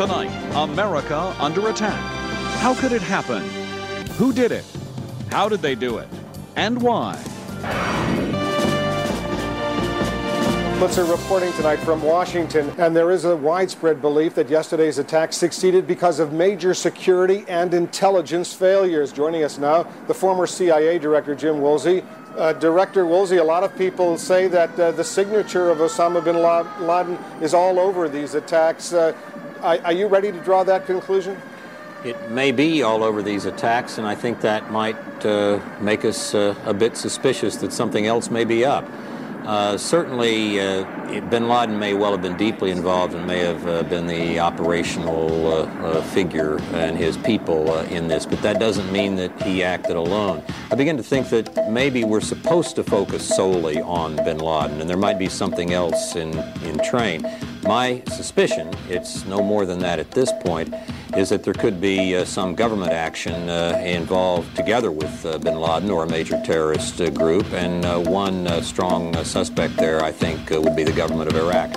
[0.00, 2.00] Tonight, America under attack.
[2.60, 3.42] How could it happen?
[4.12, 4.64] Who did it?
[5.28, 6.08] How did they do it?
[6.56, 7.22] And why?
[10.78, 15.86] Pulitzer reporting tonight from Washington, and there is a widespread belief that yesterday's attack succeeded
[15.86, 19.12] because of major security and intelligence failures.
[19.12, 22.02] Joining us now, the former CIA director Jim Woolsey.
[22.38, 26.36] Uh, Director Woolsey, a lot of people say that uh, the signature of Osama bin
[26.36, 28.94] Laden is all over these attacks.
[28.94, 29.12] Uh,
[29.62, 31.40] are, you ready to draw that conclusion?
[32.04, 36.34] It may be all over these attacks, and I think that might uh, make us
[36.34, 38.88] uh, a bit suspicious that something else may be up.
[39.44, 40.84] Uh, certainly, uh,
[41.30, 45.52] bin Laden may well have been deeply involved and may have uh, been the operational
[45.52, 50.42] uh, figure and his people in this, but that doesn't mean that he acted alone.
[50.70, 54.88] I begin to think that maybe we're supposed to focus solely on bin Laden, and
[54.88, 57.26] there might be something else in, in train.
[57.62, 60.74] My suspicion, it's no more than that at this point,
[61.16, 65.56] is that there could be uh, some government action uh, involved together with uh, bin
[65.60, 67.52] Laden or a major terrorist uh, group.
[67.52, 71.70] And uh, one uh, strong suspect there, I think, would be the government of Iraq.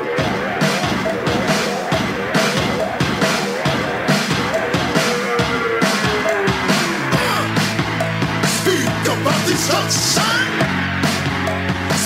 [8.47, 8.87] Speak
[9.21, 9.65] about this.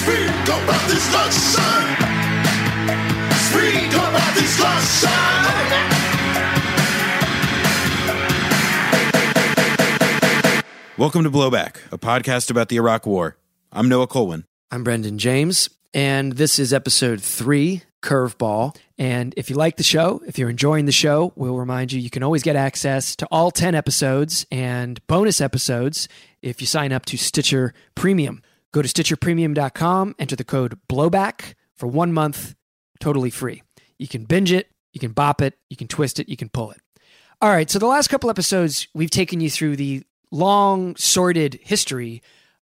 [0.02, 1.87] Speak about this.
[10.98, 13.38] Welcome to Blowback, a podcast about the Iraq War.
[13.72, 14.45] I'm Noah Kulwin.
[14.72, 18.75] I'm Brendan James, and this is episode three, Curveball.
[18.98, 22.09] And if you like the show, if you're enjoying the show, we'll remind you you
[22.09, 26.08] can always get access to all 10 episodes and bonus episodes
[26.42, 28.42] if you sign up to Stitcher Premium.
[28.72, 32.56] Go to StitcherPremium.com, enter the code Blowback for one month,
[33.00, 33.62] totally free.
[34.00, 36.72] You can binge it, you can bop it, you can twist it, you can pull
[36.72, 36.81] it.
[37.42, 42.22] All right, so the last couple episodes, we've taken you through the long, sordid history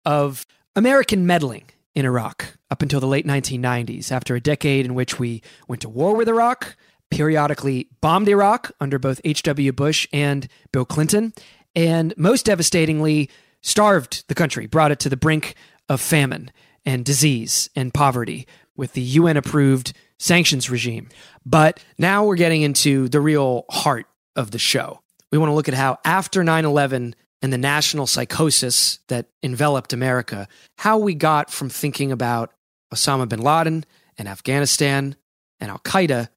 [0.06, 5.20] of American meddling in Iraq up until the late 1990s, after a decade in which
[5.20, 6.78] we went to war with Iraq,
[7.10, 9.74] periodically bombed Iraq under both H.W.
[9.74, 11.34] Bush and Bill Clinton,
[11.76, 13.30] and most devastatingly,
[13.62, 15.56] starved the country, brought it to the brink
[15.90, 16.52] of famine
[16.86, 21.10] and disease and poverty with the UN approved sanctions regime.
[21.46, 24.06] But now we're getting into the real heart
[24.36, 25.02] of the show.
[25.32, 29.94] We want to look at how after 9 11, and the national psychosis that enveloped
[29.94, 32.54] America, how we got from thinking about
[32.94, 33.84] Osama bin Laden
[34.18, 35.16] and Afghanistan
[35.60, 36.30] and Al Qaeda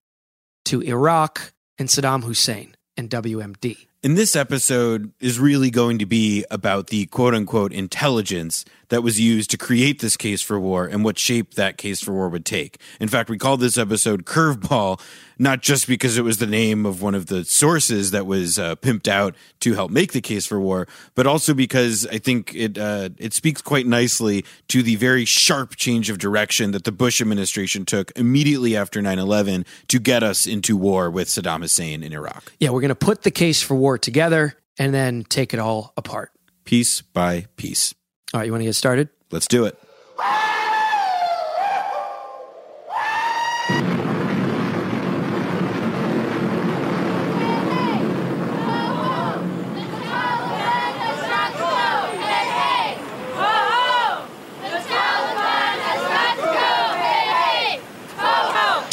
[0.67, 3.87] to Iraq and Saddam Hussein and WMD.
[4.05, 9.19] And this episode is really going to be about the quote unquote intelligence that was
[9.19, 12.45] used to create this case for war and what shape that case for war would
[12.45, 12.79] take.
[13.01, 15.01] In fact, we called this episode Curveball,
[15.39, 18.77] not just because it was the name of one of the sources that was uh,
[18.77, 22.79] pimped out to help make the case for war, but also because I think it
[22.79, 27.21] uh, it speaks quite nicely to the very sharp change of direction that the Bush
[27.21, 32.53] administration took immediately after 9/11 to get us into war with Saddam Hussein in Iraq.
[32.61, 35.93] Yeah, we're going to put the case for war together and then take it all
[35.97, 36.31] apart.
[36.65, 37.95] Piece by piece.
[38.33, 39.09] All right, you want to get started?
[39.31, 39.79] Let's do it.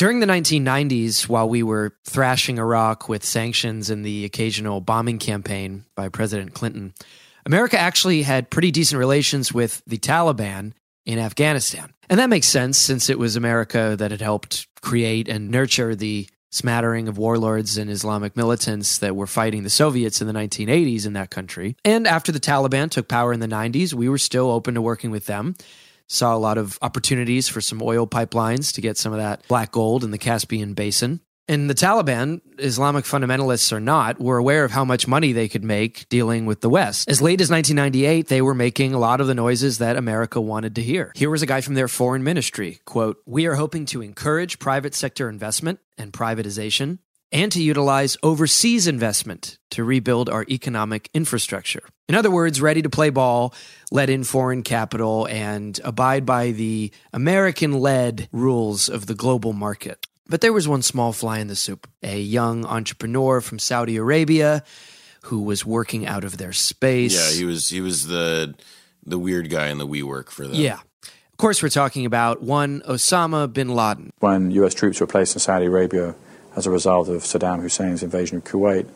[0.01, 5.85] During the 1990s, while we were thrashing Iraq with sanctions and the occasional bombing campaign
[5.93, 6.95] by President Clinton,
[7.45, 10.73] America actually had pretty decent relations with the Taliban
[11.05, 11.93] in Afghanistan.
[12.09, 16.27] And that makes sense since it was America that had helped create and nurture the
[16.49, 21.13] smattering of warlords and Islamic militants that were fighting the Soviets in the 1980s in
[21.13, 21.75] that country.
[21.85, 25.11] And after the Taliban took power in the 90s, we were still open to working
[25.11, 25.53] with them
[26.11, 29.71] saw a lot of opportunities for some oil pipelines to get some of that black
[29.71, 31.21] gold in the Caspian Basin.
[31.47, 35.63] And the Taliban, Islamic fundamentalists or not, were aware of how much money they could
[35.63, 37.09] make dealing with the West.
[37.09, 40.75] As late as 1998, they were making a lot of the noises that America wanted
[40.75, 41.11] to hear.
[41.15, 44.93] Here was a guy from their foreign ministry, quote, "We are hoping to encourage private
[44.93, 46.99] sector investment and privatization
[47.31, 51.83] and to utilize overseas investment to rebuild our economic infrastructure.
[52.09, 53.53] In other words, ready to play ball,
[53.91, 60.07] let in foreign capital, and abide by the American led rules of the global market.
[60.27, 64.63] But there was one small fly in the soup a young entrepreneur from Saudi Arabia
[65.23, 67.13] who was working out of their space.
[67.13, 68.55] Yeah, he was he was the
[69.05, 70.55] the weird guy in the WeWork for them.
[70.55, 70.79] Yeah.
[71.03, 74.11] Of course, we're talking about one Osama bin Laden.
[74.19, 76.15] When US troops were placed in Saudi Arabia
[76.55, 78.87] as a result of Saddam Hussein's invasion of Kuwait.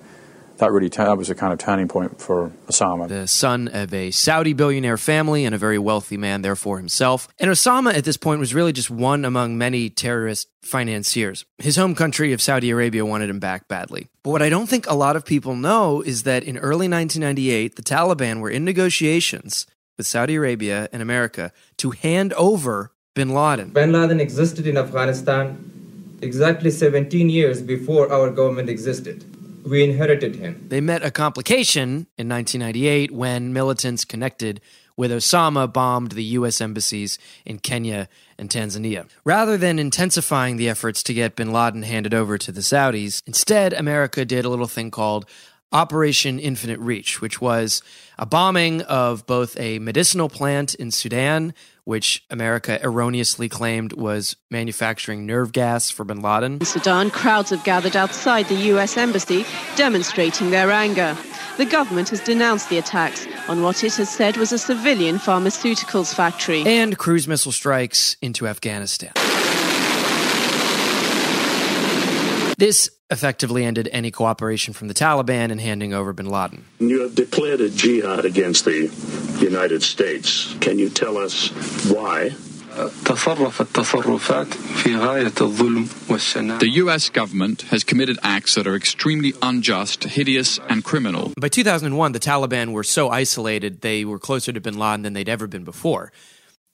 [0.58, 3.10] That really t- that was a kind of turning point for Osama.
[3.10, 7.28] The son of a Saudi billionaire family and a very wealthy man, therefore himself.
[7.40, 11.46] And Osama at this point was really just one among many terrorist financiers.
[11.58, 14.08] His home country of Saudi Arabia wanted him back badly.
[14.24, 17.76] But what I don't think a lot of people know is that in early 1998,
[17.76, 19.68] the Taliban were in negotiations
[19.98, 23.70] with Saudi Arabia and America to hand over bin Laden.
[23.70, 25.72] Bin Laden existed in Afghanistan
[26.22, 29.24] exactly 17 years before our government existed.
[29.66, 30.68] We inherited him.
[30.70, 34.62] They met a complication in 1998 when militants connected
[34.98, 36.62] with Osama bombed the U.S.
[36.62, 38.08] embassies in Kenya
[38.38, 39.08] and Tanzania.
[39.24, 43.74] Rather than intensifying the efforts to get bin Laden handed over to the Saudis, instead,
[43.74, 45.26] America did a little thing called
[45.72, 47.82] Operation Infinite Reach, which was
[48.18, 51.54] a bombing of both a medicinal plant in Sudan,
[51.84, 56.54] which America erroneously claimed was manufacturing nerve gas for bin Laden.
[56.60, 59.46] In Sudan, crowds have gathered outside the US embassy,
[59.76, 61.18] demonstrating their anger.
[61.58, 66.14] The government has denounced the attacks on what it has said was a civilian pharmaceuticals
[66.14, 66.64] factory.
[66.66, 69.12] And cruise missile strikes into Afghanistan.
[72.58, 76.66] This effectively ended any cooperation from the Taliban in handing over bin Laden.
[76.80, 78.92] You have declared a jihad against the
[79.40, 80.56] United States.
[80.60, 81.50] Can you tell us
[81.90, 82.32] why?
[86.60, 91.32] The US government has committed acts that are extremely unjust, hideous, and criminal.
[91.40, 95.30] By 2001, the Taliban were so isolated they were closer to bin Laden than they'd
[95.30, 96.12] ever been before.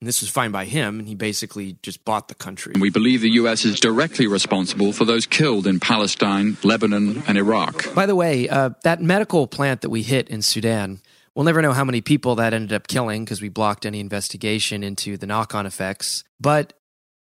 [0.01, 2.73] And this was fine by him, and he basically just bought the country.
[2.79, 7.93] We believe the US is directly responsible for those killed in Palestine, Lebanon, and Iraq.
[7.93, 11.01] By the way, uh, that medical plant that we hit in Sudan,
[11.35, 14.83] we'll never know how many people that ended up killing because we blocked any investigation
[14.83, 16.23] into the knock on effects.
[16.39, 16.73] But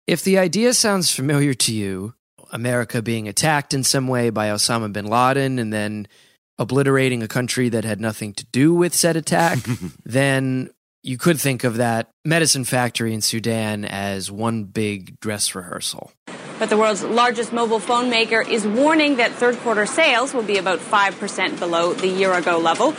[0.06, 2.14] if the idea sounds familiar to you,
[2.52, 6.10] America being attacked in some way by Osama bin Laden and then
[6.60, 9.60] obliterating a country that had nothing to do with said attack,
[10.06, 10.70] then
[11.06, 16.12] you could think of that medicine factory in Sudan as one big dress rehearsal.
[16.58, 20.58] But the world's largest mobile phone maker is warning that third quarter sales will be
[20.58, 22.96] about 5% below the year ago level.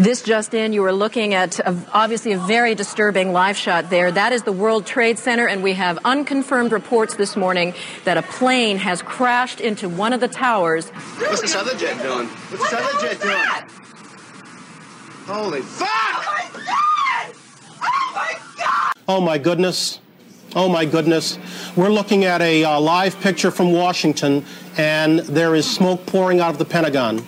[0.00, 4.10] This just in, you were looking at a, obviously a very disturbing live shot there.
[4.10, 7.74] That is the World Trade Center, and we have unconfirmed reports this morning
[8.04, 10.88] that a plane has crashed into one of the towers.
[10.88, 12.26] What's this other jet doing?
[12.26, 13.82] What's this other jet doing?
[15.24, 15.88] Holy fuck!
[15.88, 17.01] Oh
[19.08, 19.98] Oh my goodness.
[20.54, 21.38] Oh my goodness.
[21.74, 24.44] We're looking at a uh, live picture from Washington,
[24.76, 27.26] and there is smoke pouring out of the Pentagon.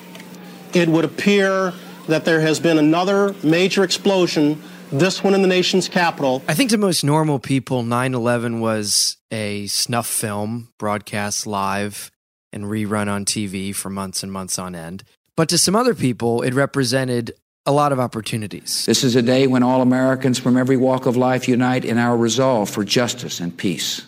[0.72, 1.72] It would appear
[2.06, 4.62] that there has been another major explosion,
[4.92, 6.42] this one in the nation's capital.
[6.46, 12.12] I think to most normal people, 9 11 was a snuff film broadcast live
[12.52, 15.02] and rerun on TV for months and months on end.
[15.36, 17.32] But to some other people, it represented
[17.66, 18.84] a lot of opportunities.
[18.84, 22.16] This is a day when all Americans from every walk of life unite in our
[22.16, 24.04] resolve for justice and peace.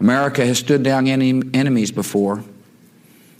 [0.00, 2.42] America has stood down any enemies before,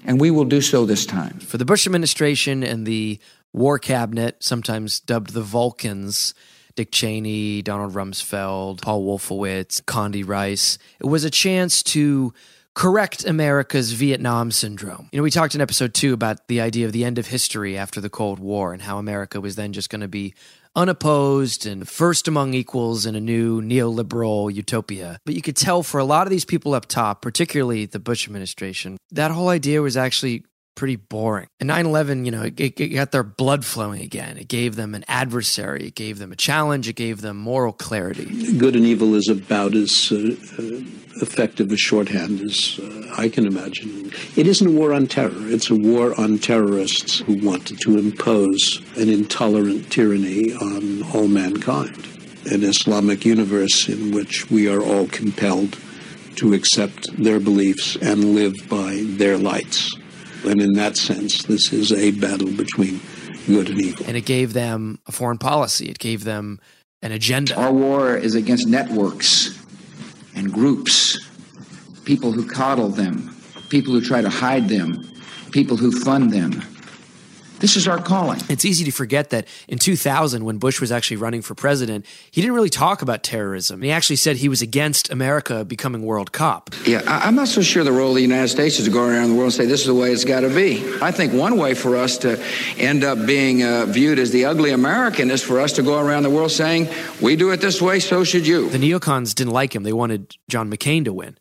[0.04, 1.38] and we will do so this time.
[1.40, 3.18] For the Bush administration and the
[3.54, 6.34] War Cabinet, sometimes dubbed the Vulcans,
[6.74, 12.32] Dick Cheney, Donald Rumsfeld, Paul Wolfowitz, Condi Rice, it was a chance to
[12.74, 15.08] correct America's Vietnam syndrome.
[15.12, 17.76] You know, we talked in episode two about the idea of the end of history
[17.76, 20.34] after the Cold War and how America was then just going to be
[20.74, 25.18] unopposed and first among equals in a new neoliberal utopia.
[25.26, 28.26] But you could tell for a lot of these people up top, particularly the Bush
[28.26, 31.48] administration, that whole idea was actually pretty boring.
[31.60, 34.36] And 9 11, you know, it, it, got their blood flowing again.
[34.36, 38.24] It gave them an adversary, it gave them a challenge, it gave them moral clarity.
[38.58, 40.62] Good and evil is about as uh, uh,
[41.20, 44.12] effective a shorthand as uh, I can imagine.
[44.36, 48.82] It isn't a war on terror, it's a war on terrorists who wanted to impose
[48.96, 52.08] an intolerant tyranny on all mankind.
[52.50, 55.78] An Islamic universe in which we are all compelled
[56.36, 59.94] to accept their beliefs and live by their lights.
[60.44, 63.00] And in that sense, this is a battle between
[63.46, 64.04] good and evil.
[64.06, 66.60] And it gave them a foreign policy, it gave them
[67.02, 67.56] an agenda.
[67.56, 69.58] Our war is against networks
[70.34, 71.18] and groups,
[72.04, 73.34] people who coddle them,
[73.68, 75.02] people who try to hide them,
[75.50, 76.62] people who fund them.
[77.62, 78.40] This is our calling.
[78.48, 82.40] It's easy to forget that in 2000, when Bush was actually running for president, he
[82.40, 83.82] didn't really talk about terrorism.
[83.82, 86.70] He actually said he was against America becoming world cop.
[86.84, 89.04] Yeah, I- am not so sure the role of the United States is to go
[89.04, 90.82] around the world and say this is the way it's got to be.
[91.00, 92.42] I think one way for us to
[92.78, 96.24] end up being uh, viewed as the ugly American is for us to go around
[96.24, 96.88] the world saying,
[97.20, 98.70] we do it this way, so should you.
[98.70, 99.84] The neocons didn't like him.
[99.84, 101.36] They wanted John McCain to win.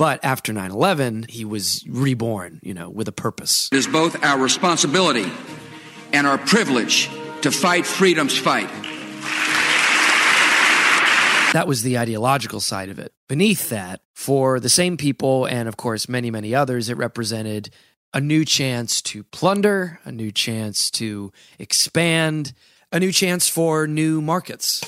[0.00, 3.68] But after 9 11, he was reborn, you know, with a purpose.
[3.70, 5.30] It is both our responsibility
[6.14, 7.10] and our privilege
[7.42, 8.70] to fight freedom's fight.
[11.52, 13.12] That was the ideological side of it.
[13.28, 17.68] Beneath that, for the same people, and of course, many, many others, it represented
[18.14, 22.54] a new chance to plunder, a new chance to expand,
[22.90, 24.82] a new chance for new markets.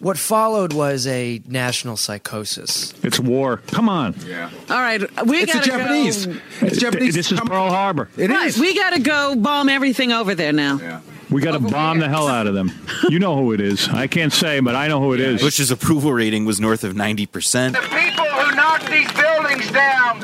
[0.00, 2.94] What followed was a national psychosis.
[3.02, 3.56] It's war.
[3.68, 4.14] Come on.
[4.24, 4.50] Yeah.
[4.70, 6.26] All right, we It's the gotta Japanese.
[6.26, 6.36] Go.
[6.60, 7.14] It's Japanese.
[7.14, 8.08] This is Pearl Harbor.
[8.16, 10.78] right, we gotta go bomb everything over there now.
[10.78, 11.00] Yeah.
[11.30, 12.72] We got to oh, bomb the hell out of them.
[13.10, 13.88] You know who it is.
[13.88, 15.40] I can't say, but I know who it is.
[15.40, 17.72] Bush's approval rating was north of 90%.
[17.72, 20.20] The people who knock these buildings down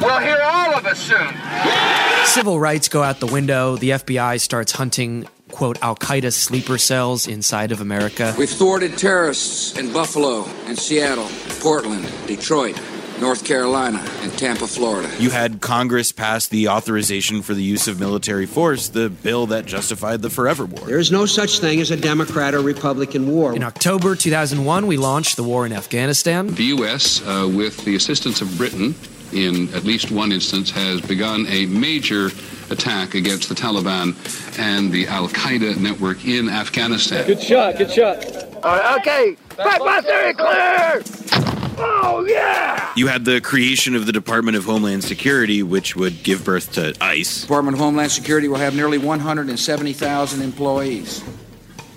[0.00, 1.34] will hear all of us soon.
[2.26, 3.76] Civil rights go out the window.
[3.76, 8.34] The FBI starts hunting, quote, Al Qaeda sleeper cells inside of America.
[8.36, 11.28] We've thwarted terrorists in Buffalo and Seattle,
[11.60, 12.80] Portland, Detroit,
[13.20, 15.08] North Carolina, and Tampa, Florida.
[15.20, 19.64] You had Congress pass the authorization for the use of military force, the bill that
[19.64, 20.86] justified the Forever War.
[20.86, 23.54] There is no such thing as a Democrat or Republican war.
[23.54, 26.48] In October 2001, we launched the war in Afghanistan.
[26.48, 28.96] The U.S., uh, with the assistance of Britain,
[29.34, 32.30] in at least one instance, has begun a major
[32.70, 34.14] attack against the Taliban
[34.58, 37.26] and the Al Qaeda network in Afghanistan.
[37.26, 38.24] Good shot, good shot.
[38.64, 39.36] All right, okay.
[39.50, 41.02] Backblast clear!
[41.76, 42.92] Oh, yeah!
[42.96, 46.94] You had the creation of the Department of Homeland Security, which would give birth to
[47.00, 47.42] ICE.
[47.42, 51.22] Department of Homeland Security will have nearly 170,000 employees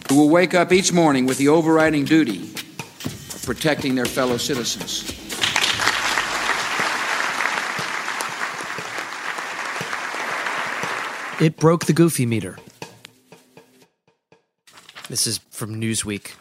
[0.09, 5.26] who will wake up each morning with the overriding duty of protecting their fellow citizens.
[11.39, 12.57] It broke the goofy meter.
[15.07, 16.33] This is from Newsweek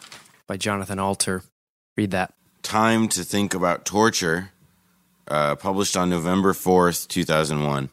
[0.47, 1.43] by Jonathan Alter.
[1.95, 2.33] Read that.
[2.63, 4.51] Time to Think About Torture,
[5.27, 7.89] uh, published on November 4th, 2001.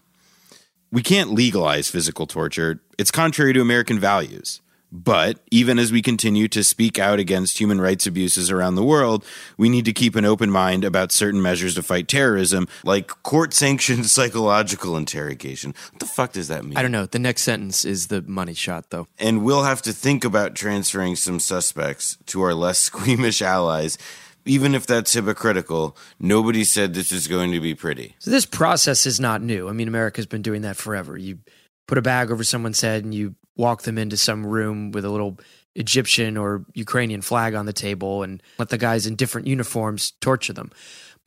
[0.91, 2.81] We can't legalize physical torture.
[2.97, 4.63] It's contrary to American values.
[4.95, 9.25] But even as we continue to speak out against human rights abuses around the world,
[9.59, 13.53] we need to keep an open mind about certain measures to fight terrorism, like court
[13.53, 15.75] sanctioned psychological interrogation.
[15.91, 16.77] What the fuck does that mean?
[16.77, 17.07] I don't know.
[17.07, 19.09] The next sentence is the money shot, though.
[19.19, 23.99] And we'll have to think about transferring some suspects to our less squeamish allies.
[24.45, 28.15] Even if that's hypocritical, nobody said this is going to be pretty.
[28.21, 29.69] So this process is not new.
[29.69, 31.17] I mean, America's been doing that forever.
[31.17, 31.41] You
[31.89, 35.11] put a bag over someone's head and you walk them into some room with a
[35.11, 35.39] little
[35.75, 40.53] Egyptian or Ukrainian flag on the table and let the guys in different uniforms torture
[40.53, 40.71] them.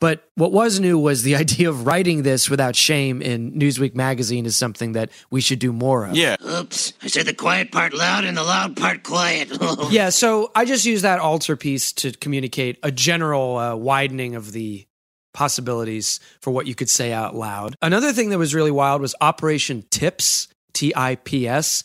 [0.00, 4.46] But what was new was the idea of writing this without shame in Newsweek magazine
[4.46, 6.16] is something that we should do more of.
[6.16, 6.36] Yeah.
[6.44, 9.50] Oops, I said the quiet part loud and the loud part quiet.
[9.90, 14.52] yeah, so I just use that Alter piece to communicate a general uh, widening of
[14.52, 14.86] the
[15.34, 17.76] possibilities for what you could say out loud.
[17.82, 21.82] Another thing that was really wild was Operation TIPS, T I P S.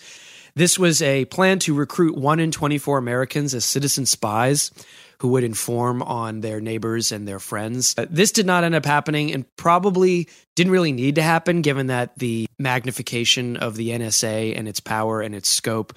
[0.55, 4.71] This was a plan to recruit 1 in 24 Americans as citizen spies
[5.19, 7.95] who would inform on their neighbors and their friends.
[7.97, 11.87] Uh, this did not end up happening and probably didn't really need to happen given
[11.87, 15.93] that the magnification of the NSA and its power and its scope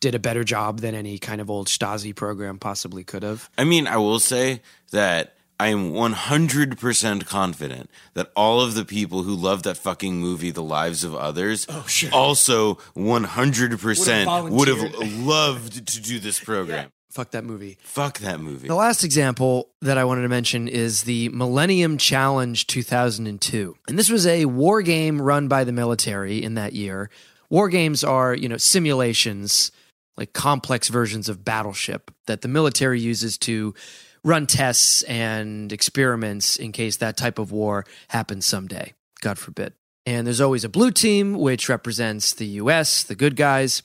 [0.00, 3.48] did a better job than any kind of old Stasi program possibly could have.
[3.56, 9.24] I mean, I will say that I am 100% confident that all of the people
[9.24, 12.10] who love that fucking movie, The Lives of Others, oh, sure.
[12.12, 15.12] also 100% would have volunteered.
[15.26, 16.92] loved to do this program.
[17.10, 17.78] Fuck that movie.
[17.82, 18.68] Fuck that movie.
[18.68, 23.76] The last example that I wanted to mention is the Millennium Challenge 2002.
[23.88, 27.10] And this was a war game run by the military in that year.
[27.50, 29.72] War games are, you know, simulations,
[30.16, 33.74] like complex versions of battleship that the military uses to
[34.28, 39.72] run tests and experiments in case that type of war happens someday, God forbid.
[40.04, 43.82] And there's always a blue team, which represents the US, the good guys.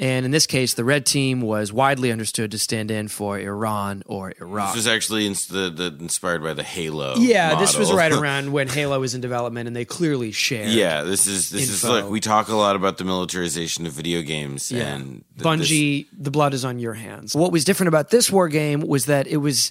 [0.00, 4.02] And in this case, the red team was widely understood to stand in for Iran
[4.06, 4.68] or Iraq.
[4.68, 7.16] This was actually ins- the, the, inspired by the Halo.
[7.18, 10.70] yeah, this was right around when Halo was in development, and they clearly shared.
[10.70, 12.00] Yeah, this is this is info.
[12.00, 14.94] like we talk a lot about the militarization of video games Yeah.
[14.94, 17.36] and th- Bungie, the blood is on your hands.
[17.36, 19.70] What was different about this war game was that it was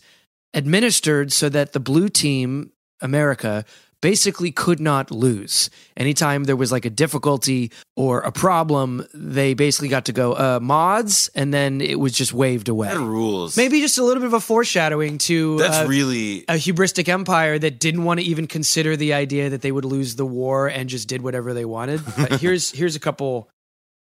[0.53, 2.71] administered so that the blue team,
[3.01, 3.65] America,
[4.01, 5.70] basically could not lose.
[5.98, 10.60] Anytime there was like a difficulty or a problem, they basically got to go, uh,
[10.62, 12.88] mods, and then it was just waved away.
[12.88, 13.58] That rules.
[13.58, 17.60] Maybe just a little bit of a foreshadowing to That's uh, really a hubristic empire
[17.60, 20.89] that didn't want to even consider the idea that they would lose the war and
[20.89, 22.01] just did whatever they wanted.
[22.20, 23.50] But here's here's a couple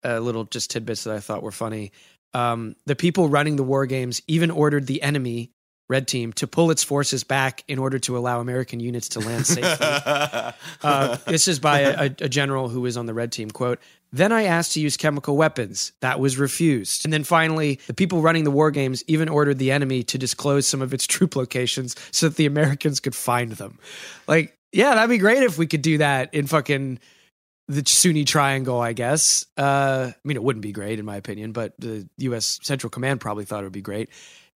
[0.03, 1.91] uh, little just tidbits that I thought were funny.
[2.33, 5.51] Um, the people running the war games even ordered the enemy
[5.89, 9.47] red team to pull its forces back in order to allow American units to land
[9.47, 9.63] safely.
[10.83, 13.49] uh, this is by a, a general who was on the red team.
[13.49, 13.79] Quote,
[14.11, 15.91] then I asked to use chemical weapons.
[16.01, 17.05] That was refused.
[17.05, 20.67] And then finally, the people running the war games even ordered the enemy to disclose
[20.67, 23.79] some of its troop locations so that the Americans could find them.
[24.27, 26.99] Like, yeah, that'd be great if we could do that in fucking
[27.67, 29.45] the Sunni Triangle, I guess.
[29.57, 32.59] Uh, I mean, it wouldn't be great in my opinion, but the U.S.
[32.63, 34.09] Central Command probably thought it would be great.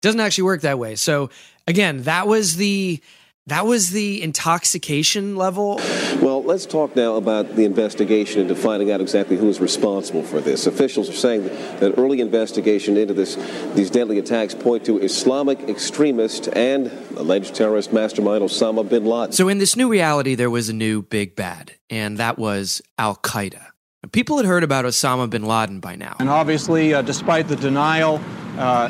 [0.02, 0.94] Doesn't actually work that way.
[0.96, 1.30] So
[1.66, 3.00] again, that was the
[3.46, 5.80] that was the intoxication level.
[6.22, 10.40] Well, let's talk now about the investigation into finding out exactly who is responsible for
[10.40, 10.66] this.
[10.66, 13.36] Officials are saying that, early investigation into this
[13.74, 19.32] these deadly attacks point to Islamic extremist and alleged terrorist mastermind Osama bin Laden.
[19.32, 23.16] So in this new reality, there was a new big bad, and that was Al
[23.16, 23.69] Qaeda.
[24.12, 26.16] People had heard about Osama bin Laden by now.
[26.18, 28.18] And obviously, uh, despite the denial,
[28.56, 28.88] uh,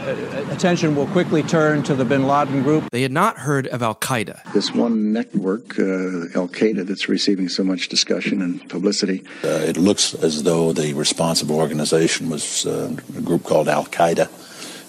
[0.50, 2.88] attention will quickly turn to the bin Laden group.
[2.92, 4.52] They had not heard of Al Qaeda.
[4.52, 9.24] This one network, uh, Al Qaeda, that's receiving so much discussion and publicity.
[9.42, 14.28] Uh, it looks as though the responsible organization was uh, a group called Al Qaeda.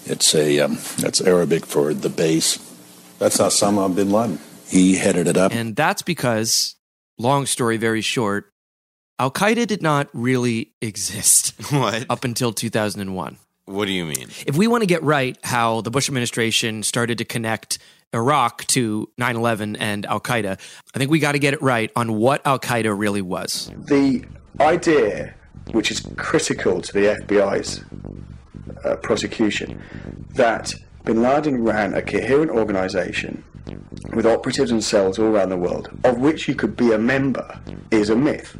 [0.08, 2.58] It's a um, that's Arabic for the base.
[3.18, 4.38] That's Osama bin Laden.
[4.68, 6.76] He headed it up, and that's because,
[7.18, 8.51] long story very short,
[9.22, 11.54] Al Qaeda did not really exist.
[11.72, 12.06] What?
[12.10, 13.36] Up until 2001.
[13.66, 14.26] What do you mean?
[14.48, 17.78] If we want to get right how the Bush administration started to connect
[18.12, 20.58] Iraq to 9 11 and Al Qaeda,
[20.92, 23.70] I think we got to get it right on what Al Qaeda really was.
[23.76, 24.24] The
[24.58, 25.34] idea,
[25.70, 27.84] which is critical to the FBI's
[28.84, 29.80] uh, prosecution,
[30.30, 30.74] that
[31.04, 33.44] bin Laden ran a coherent organization
[34.12, 37.60] with operatives and cells all around the world, of which you could be a member,
[37.92, 38.56] is a myth.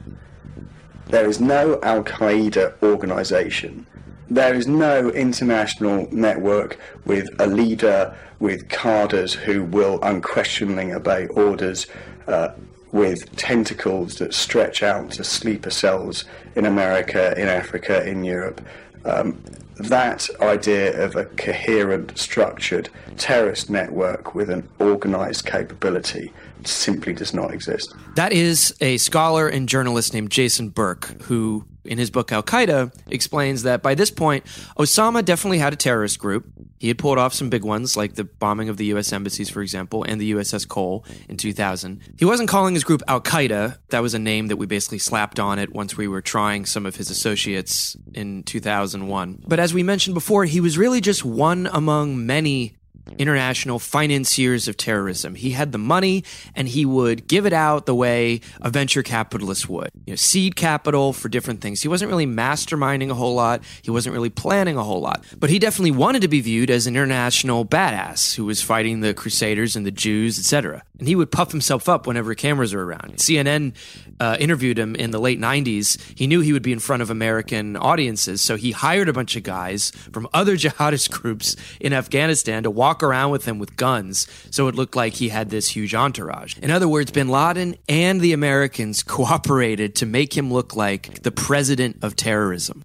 [1.12, 3.87] There is no Al Qaeda organization.
[4.31, 11.87] There is no international network with a leader, with cadres who will unquestioningly obey orders,
[12.26, 12.52] uh,
[12.92, 16.25] with tentacles that stretch out to sleeper cells
[16.56, 18.63] in America, in Africa, in Europe.
[19.04, 19.39] Um,
[19.76, 26.32] that idea of a coherent, structured terrorist network with an organized capability
[26.65, 27.95] simply does not exist.
[28.15, 32.95] That is a scholar and journalist named Jason Burke, who, in his book Al Qaeda,
[33.08, 34.45] explains that by this point,
[34.78, 36.47] Osama definitely had a terrorist group.
[36.82, 39.12] He had pulled off some big ones, like the bombing of the U.S.
[39.12, 42.00] embassies, for example, and the USS Cole in 2000.
[42.18, 43.78] He wasn't calling his group Al Qaeda.
[43.90, 46.84] That was a name that we basically slapped on it once we were trying some
[46.84, 49.45] of his associates in 2001.
[49.47, 52.75] But as we mentioned before, he was really just one among many
[53.19, 55.34] international financiers of terrorism.
[55.34, 59.69] He had the money and he would give it out the way a venture capitalist
[59.69, 59.91] would.
[60.06, 61.82] You know, seed capital for different things.
[61.82, 63.62] He wasn't really masterminding a whole lot.
[63.82, 65.25] He wasn't really planning a whole lot.
[65.38, 69.15] But he definitely wanted to be viewed as an international badass who was fighting the
[69.15, 70.82] crusaders and the Jews, etc.
[70.99, 73.17] And he would puff himself up whenever cameras were around.
[73.17, 73.75] CNN
[74.20, 76.00] uh, interviewed him in the late 90s.
[76.16, 79.36] He knew he would be in front of American audiences, so he hired a bunch
[79.36, 84.26] of guys from other jihadist groups in Afghanistan to walk around with him with guns,
[84.50, 86.56] so it looked like he had this huge entourage.
[86.58, 91.32] In other words, bin Laden and the Americans cooperated to make him look like the
[91.32, 92.84] president of terrorism.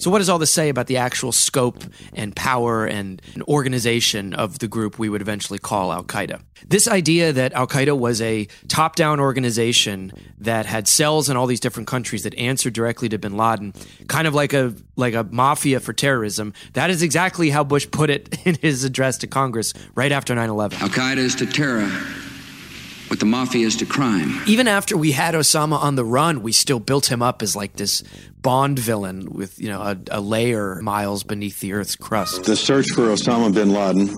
[0.00, 1.84] So, what does all this say about the actual scope
[2.14, 6.40] and power and organization of the group we would eventually call Al Qaeda?
[6.66, 11.46] This idea that Al Qaeda was a top down organization that had cells in all
[11.46, 13.74] these different countries that answered directly to bin Laden,
[14.08, 18.08] kind of like a, like a mafia for terrorism, that is exactly how Bush put
[18.08, 20.80] it in his address to Congress right after 9 11.
[20.80, 21.90] Al Qaeda is to terror
[23.10, 24.40] what the mafia is to crime.
[24.46, 27.72] Even after we had Osama on the run, we still built him up as like
[27.72, 28.04] this
[28.42, 32.44] Bond villain with, you know, a, a layer miles beneath the Earth's crust.
[32.44, 34.08] The search for Osama bin Laden,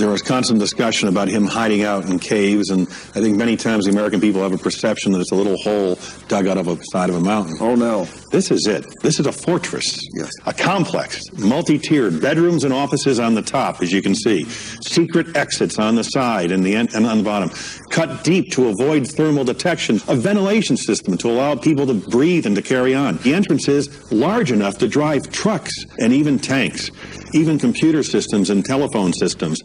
[0.00, 3.84] there was constant discussion about him hiding out in caves, and I think many times
[3.84, 6.78] the American people have a perception that it's a little hole dug out of a
[6.90, 7.56] side of a mountain.
[7.60, 8.08] Oh, no.
[8.30, 8.86] This is it.
[9.02, 9.98] This is a fortress.
[10.14, 10.30] Yes.
[10.46, 14.44] A complex, multi-tiered, bedrooms and offices on the top, as you can see.
[14.44, 17.50] Secret exits on the side and the end, and on the bottom.
[17.90, 20.00] Cut deep to avoid thermal detection.
[20.08, 23.16] A ventilation system to allow people to breathe and to carry on.
[23.18, 26.90] The entrance is large enough to drive trucks and even tanks,
[27.34, 29.60] even computer systems and telephone systems.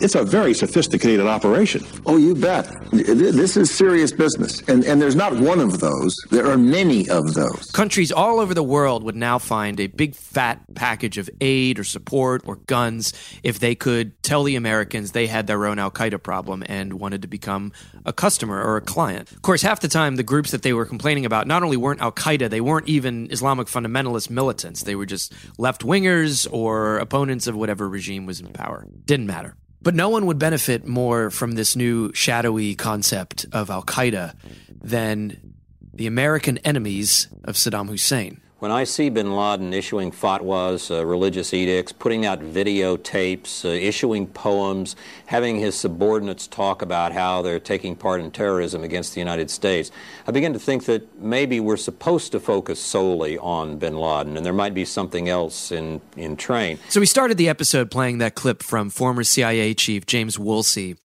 [0.00, 1.84] It's a very sophisticated operation.
[2.04, 2.66] Oh, you bet.
[2.92, 4.60] This is serious business.
[4.68, 7.70] And, and there's not one of those, there are many of those.
[7.72, 11.84] Countries all over the world would now find a big fat package of aid or
[11.84, 16.22] support or guns if they could tell the Americans they had their own Al Qaeda
[16.22, 17.72] problem and wanted to become
[18.04, 19.32] a customer or a client.
[19.32, 22.00] Of course, half the time, the groups that they were complaining about not only weren't
[22.00, 24.82] Al Qaeda, they weren't even Islamic fundamentalist militants.
[24.82, 28.86] They were just left wingers or opponents of whatever regime was in power.
[29.04, 29.56] Didn't matter.
[29.82, 34.34] But no one would benefit more from this new shadowy concept of Al Qaeda
[34.82, 35.54] than
[35.92, 38.40] the American enemies of Saddam Hussein.
[38.58, 44.26] When I see bin Laden issuing fatwas, uh, religious edicts, putting out videotapes, uh, issuing
[44.28, 49.50] poems, having his subordinates talk about how they're taking part in terrorism against the United
[49.50, 49.90] States,
[50.26, 54.46] I begin to think that maybe we're supposed to focus solely on bin Laden and
[54.46, 56.78] there might be something else in, in train.
[56.88, 60.96] So we started the episode playing that clip from former CIA chief James Woolsey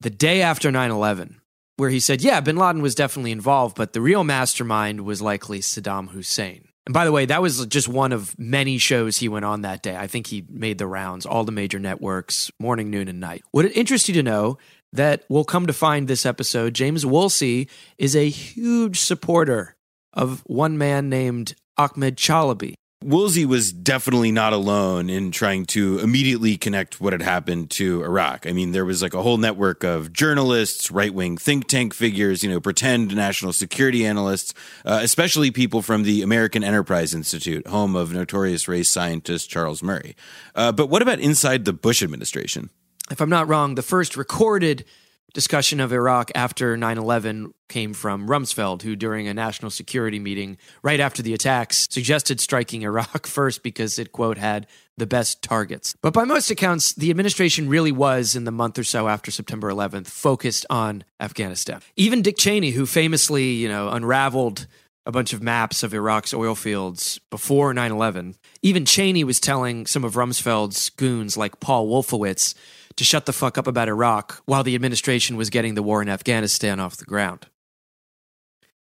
[0.00, 1.42] the day after 9 11
[1.76, 5.60] where he said, yeah, bin Laden was definitely involved, but the real mastermind was likely
[5.60, 6.65] Saddam Hussein.
[6.86, 9.82] And by the way, that was just one of many shows he went on that
[9.82, 9.96] day.
[9.96, 13.42] I think he made the rounds, all the major networks, morning, noon, and night.
[13.52, 14.58] Would it interest you to know
[14.92, 17.68] that we'll come to find this episode, James Woolsey
[17.98, 19.76] is a huge supporter
[20.12, 22.74] of one man named Ahmed Chalabi.
[23.04, 28.46] Woolsey was definitely not alone in trying to immediately connect what had happened to Iraq.
[28.46, 32.42] I mean, there was like a whole network of journalists, right wing think tank figures,
[32.42, 34.54] you know, pretend national security analysts,
[34.86, 40.16] uh, especially people from the American Enterprise Institute, home of notorious race scientist Charles Murray.
[40.54, 42.70] Uh, but what about inside the Bush administration?
[43.10, 44.86] If I'm not wrong, the first recorded
[45.34, 50.56] discussion of Iraq after 9 11 came from Rumsfeld, who, during a national security meeting
[50.82, 55.94] right after the attacks, suggested striking Iraq first because it, quote, had the best targets.
[56.00, 59.70] But by most accounts, the administration really was, in the month or so after September
[59.70, 61.80] 11th, focused on Afghanistan.
[61.96, 64.66] Even Dick Cheney, who famously, you know, unraveled
[65.04, 69.86] a bunch of maps of Iraq's oil fields before 9 11, even Cheney was telling
[69.86, 72.54] some of Rumsfeld's goons, like Paul Wolfowitz,
[72.96, 76.08] to shut the fuck up about Iraq while the administration was getting the war in
[76.08, 77.46] Afghanistan off the ground.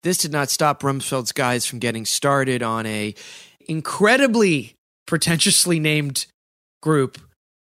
[0.02, 3.14] This did not stop Rumsfeld's guys from getting started on a
[3.68, 6.26] incredibly pretentiously named
[6.82, 7.18] group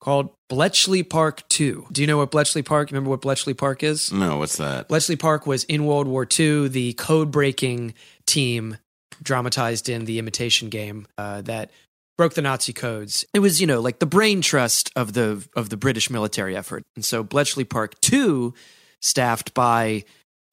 [0.01, 1.87] called Bletchley Park 2.
[1.93, 2.91] Do you know what Bletchley Park?
[2.91, 4.13] Remember what Bletchley Park is?
[4.13, 4.89] No, what's that?
[4.89, 7.95] Bletchley Park was in World War II the code breaking
[8.27, 8.79] team
[9.23, 11.71] dramatized in the imitation game uh, that
[12.17, 13.25] broke the Nazi codes.
[13.35, 16.85] It was, you know, like the brain trust of the of the British military effort.
[16.95, 18.55] And so Bletchley Park 2,
[19.01, 20.05] staffed by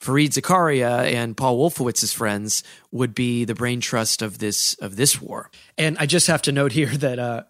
[0.02, 5.22] Fareed Zakaria and Paul Wolfowitz's friends, would be the brain trust of this of this
[5.22, 5.50] war.
[5.78, 7.44] And I just have to note here that uh,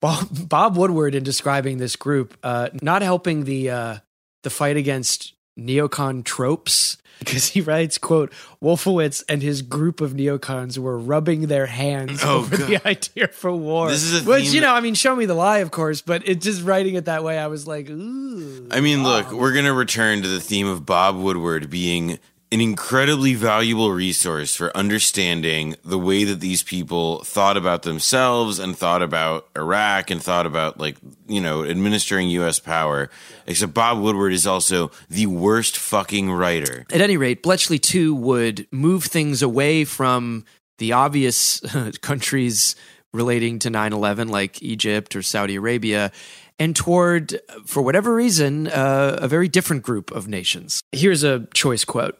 [0.00, 3.96] Bob, Bob Woodward, in describing this group, uh, not helping the uh,
[4.42, 10.76] the fight against neocon tropes because he writes quote wolfowitz and his group of neocons
[10.78, 12.68] were rubbing their hands Oh, over God.
[12.68, 13.88] the idea for war.
[13.90, 16.26] This is a which you know i mean show me the lie of course but
[16.28, 18.66] it just writing it that way i was like ooh.
[18.72, 22.18] I mean, look, we're going to return to the theme of Bob Woodward being
[22.52, 28.76] an incredibly valuable resource for understanding the way that these people thought about themselves and
[28.76, 30.96] thought about Iraq and thought about, like,
[31.28, 32.58] you know, administering U.S.
[32.58, 33.08] power.
[33.46, 36.86] Except Bob Woodward is also the worst fucking writer.
[36.92, 40.44] At any rate, Bletchley too would move things away from
[40.78, 41.60] the obvious
[42.00, 42.74] countries
[43.12, 46.10] relating to 9 11, like Egypt or Saudi Arabia,
[46.58, 50.82] and toward, for whatever reason, uh, a very different group of nations.
[50.92, 52.18] Here's a choice quote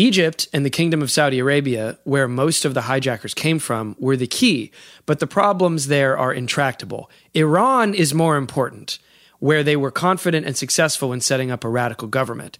[0.00, 4.16] Egypt and the Kingdom of Saudi Arabia, where most of the hijackers came from, were
[4.16, 4.72] the key,
[5.04, 7.10] but the problems there are intractable.
[7.34, 8.98] Iran is more important,
[9.40, 12.56] where they were confident and successful in setting up a radical government.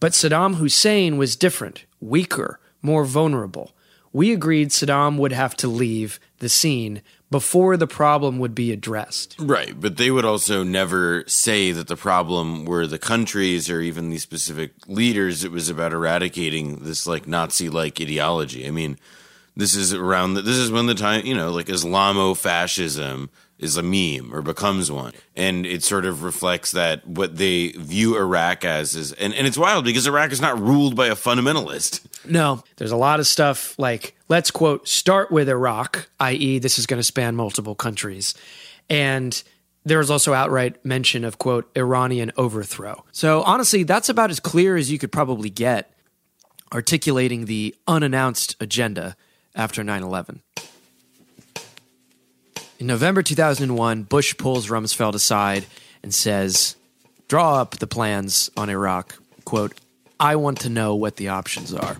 [0.00, 3.70] But Saddam Hussein was different, weaker, more vulnerable.
[4.12, 9.36] We agreed Saddam would have to leave the scene before the problem would be addressed.
[9.38, 14.10] Right, but they would also never say that the problem were the countries or even
[14.10, 15.44] these specific leaders.
[15.44, 18.66] It was about eradicating this like Nazi-like ideology.
[18.66, 18.98] I mean,
[19.56, 20.34] this is around.
[20.34, 24.90] The, this is when the time you know, like Islamo-fascism is a meme or becomes
[24.90, 29.46] one, and it sort of reflects that what they view Iraq as is, and, and
[29.46, 32.00] it's wild because Iraq is not ruled by a fundamentalist.
[32.24, 36.86] No, there's a lot of stuff like, let's quote, start with Iraq, i.e., this is
[36.86, 38.34] going to span multiple countries.
[38.88, 39.42] And
[39.84, 43.04] there's also outright mention of, quote, Iranian overthrow.
[43.12, 45.92] So honestly, that's about as clear as you could probably get
[46.72, 49.16] articulating the unannounced agenda
[49.54, 50.42] after 9 11.
[52.80, 55.66] In November 2001, Bush pulls Rumsfeld aside
[56.02, 56.76] and says,
[57.28, 59.18] draw up the plans on Iraq.
[59.44, 59.78] Quote,
[60.18, 61.98] I want to know what the options are.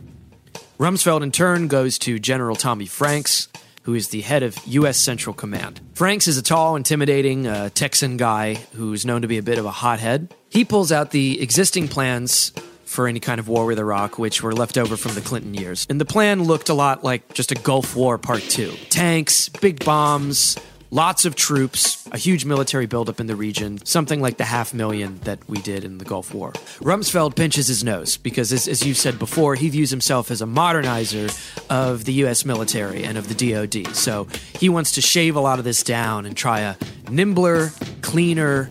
[0.79, 3.49] Rumsfeld, in turn, goes to General Tommy Franks,
[3.83, 4.97] who is the head of U.S.
[4.97, 5.83] Central Command.
[5.93, 9.67] Franks is a tall, intimidating uh, Texan guy who's known to be a bit of
[9.67, 10.35] a hothead.
[10.49, 12.55] He pulls out the existing plans
[12.87, 15.87] for any kind of war with Iraq, which were left over from the Clinton years.
[15.91, 19.85] And the plan looked a lot like just a Gulf War Part 2 tanks, big
[19.85, 20.59] bombs,
[20.91, 25.19] lots of troops, a huge military buildup in the region, something like the half million
[25.21, 26.53] that we did in the Gulf War.
[26.81, 30.47] Rumsfeld pinches his nose because, as, as you said before, he views himself as a
[30.47, 31.31] modernizer
[31.71, 32.45] of the U.S.
[32.45, 33.95] military and of the DoD.
[33.95, 34.27] So
[34.59, 36.77] he wants to shave a lot of this down and try a
[37.11, 37.71] nimbler,
[38.03, 38.71] cleaner,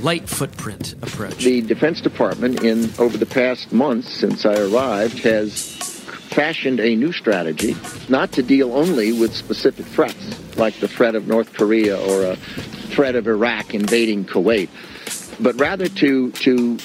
[0.00, 1.38] light footprint approach.
[1.38, 5.95] The Defense Department, in over the past months since I arrived, has
[6.36, 7.74] fashioned a new strategy,
[8.10, 12.36] not to deal only with specific threats, like the threat of North Korea or a
[12.36, 14.68] threat of Iraq invading Kuwait,
[15.40, 16.76] but rather to to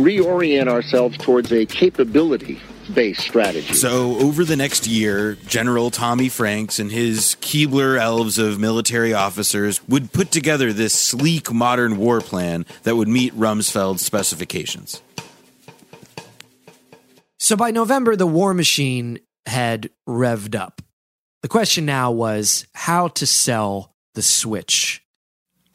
[0.00, 2.58] reorient ourselves towards a capability
[2.94, 3.74] based strategy.
[3.74, 9.86] So, over the next year, General Tommy Franks and his Keebler elves of military officers
[9.86, 15.02] would put together this sleek modern war plan that would meet Rumsfeld's specifications.
[17.46, 20.82] So by November, the war machine had revved up.
[21.42, 25.04] The question now was how to sell the switch.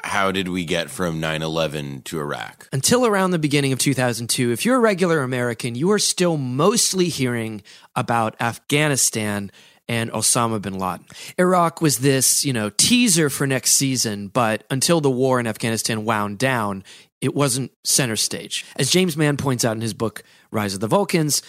[0.04, 2.68] How did we get from 9 11 to Iraq?
[2.74, 7.08] Until around the beginning of 2002, if you're a regular American, you are still mostly
[7.08, 7.64] hearing
[7.96, 9.50] about Afghanistan
[9.88, 11.06] and Osama bin Laden.
[11.40, 16.04] Iraq was this, you know, teaser for next season, but until the war in Afghanistan
[16.04, 16.84] wound down,
[17.22, 18.66] it wasn't center stage.
[18.76, 21.42] As James Mann points out in his book Rise of the Vulcans,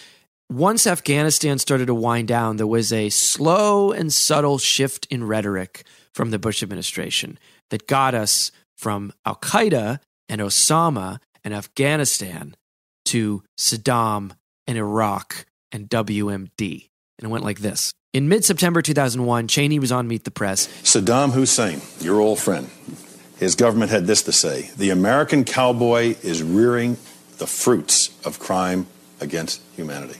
[0.57, 5.83] once Afghanistan started to wind down, there was a slow and subtle shift in rhetoric
[6.13, 7.39] from the Bush administration
[7.69, 12.55] that got us from Al Qaeda and Osama and Afghanistan
[13.05, 14.31] to Saddam
[14.67, 16.89] and Iraq and WMD.
[17.17, 17.93] And it went like this.
[18.13, 20.67] In mid September 2001, Cheney was on Meet the Press.
[20.83, 22.69] Saddam Hussein, your old friend,
[23.37, 26.97] his government had this to say The American cowboy is rearing
[27.37, 28.85] the fruits of crime
[29.19, 30.19] against humanity.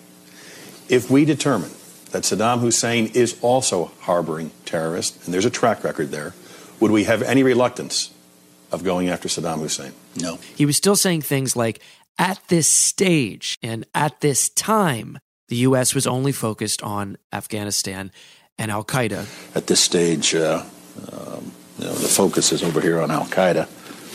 [0.90, 1.72] If we determine
[2.12, 6.34] that Saddam Hussein is also harboring terrorists, and there's a track record there,
[6.80, 8.12] would we have any reluctance
[8.72, 9.94] of going after Saddam Hussein?
[10.16, 10.40] No.
[10.56, 11.80] He was still saying things like,
[12.20, 15.18] at this stage and at this time,
[15.48, 15.96] the U.S.
[15.96, 18.12] was only focused on Afghanistan
[18.58, 19.26] and Al Qaeda.
[19.56, 20.64] At this stage, uh,
[21.12, 23.68] um, you know, the focus is over here on Al Qaeda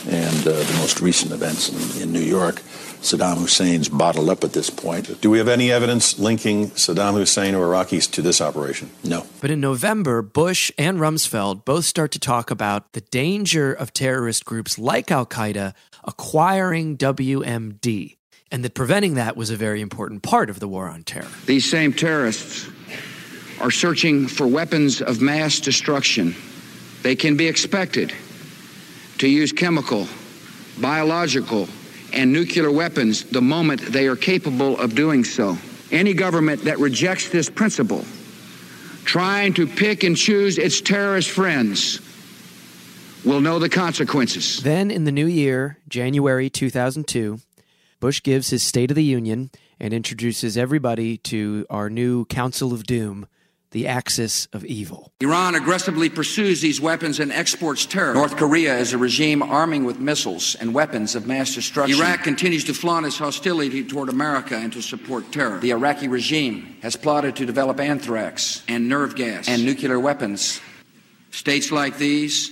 [0.07, 2.61] and uh, the most recent events in, in New York.
[3.01, 5.21] Saddam Hussein's bottled up at this point.
[5.21, 8.89] Do we have any evidence linking Saddam Hussein or Iraqis to this operation?
[9.03, 9.25] No.
[9.39, 14.43] But in November, Bush and Rumsfeld both start to talk about the danger of terrorist
[14.43, 18.17] groups like Al Qaeda acquiring WMD,
[18.51, 21.27] and that preventing that was a very important part of the war on terror.
[21.45, 22.67] These same terrorists
[23.61, 26.35] are searching for weapons of mass destruction.
[27.03, 28.13] They can be expected
[29.19, 30.07] to use chemical,
[30.79, 31.67] biological,
[32.13, 35.57] and nuclear weapons the moment they are capable of doing so.
[35.91, 38.05] Any government that rejects this principle,
[39.05, 41.99] trying to pick and choose its terrorist friends,
[43.25, 44.61] will know the consequences.
[44.63, 47.39] Then in the new year, January 2002,
[47.99, 52.83] Bush gives his State of the Union and introduces everybody to our new Council of
[52.83, 53.27] Doom,
[53.71, 55.11] the axis of evil.
[55.21, 58.13] Iran aggressively pursues these weapons and exports terror.
[58.13, 61.99] North Korea is a regime arming with missiles and weapons of mass destruction.
[61.99, 65.59] Iraq continues to flaunt its hostility toward America and to support terror.
[65.59, 70.59] The Iraqi regime has plotted to develop anthrax and nerve gas and nuclear weapons.
[71.31, 72.51] States like these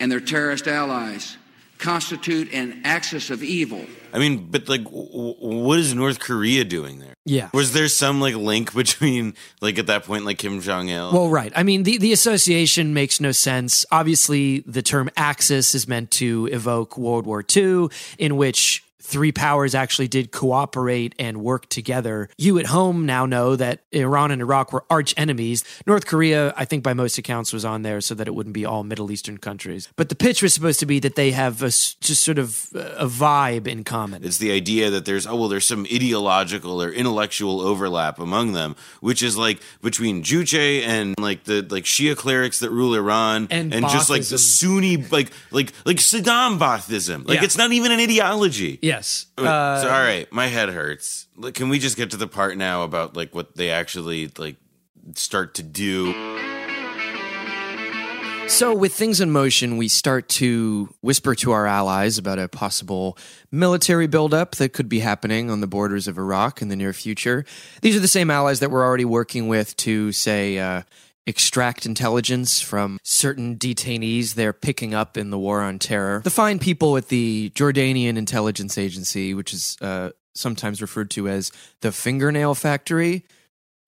[0.00, 1.36] and their terrorist allies
[1.78, 3.84] constitute an axis of evil.
[4.16, 7.12] I mean, but like, w- what is North Korea doing there?
[7.26, 7.50] Yeah.
[7.52, 11.12] Was there some like link between like at that point like Kim Jong Il?
[11.12, 11.52] Well, right.
[11.54, 13.84] I mean, the, the association makes no sense.
[13.92, 19.74] Obviously, the term Axis is meant to evoke World War II, in which three powers
[19.74, 22.28] actually did cooperate and work together.
[22.38, 25.64] You at home now know that Iran and Iraq were arch enemies.
[25.86, 28.64] North Korea, I think by most accounts, was on there so that it wouldn't be
[28.64, 29.88] all Middle Eastern countries.
[29.96, 32.80] But the pitch was supposed to be that they have a, just sort of uh,
[32.96, 34.24] a vibe in common.
[34.24, 38.76] It's the idea that there's oh well there's some ideological or intellectual overlap among them,
[39.00, 43.72] which is like between Juche and like the like Shia clerics that rule Iran And
[43.72, 47.26] just like the Sunni like like like Saddam Baathism.
[47.28, 47.44] Like Yeah.
[47.44, 48.78] it's not even an ideology.
[48.86, 49.26] Yes.
[49.36, 51.26] Uh, so, all right, my head hurts.
[51.36, 54.56] Like, Can we just get to the part now about like what they actually like
[55.14, 56.12] start to do?
[58.48, 63.18] So, with things in motion, we start to whisper to our allies about a possible
[63.50, 67.44] military buildup that could be happening on the borders of Iraq in the near future.
[67.82, 70.82] These are the same allies that we're already working with to, say, uh,
[71.26, 76.20] extract intelligence from certain detainees they're picking up in the war on terror.
[76.22, 81.50] The fine people at the Jordanian Intelligence Agency, which is uh, sometimes referred to as
[81.80, 83.24] the Fingernail Factory.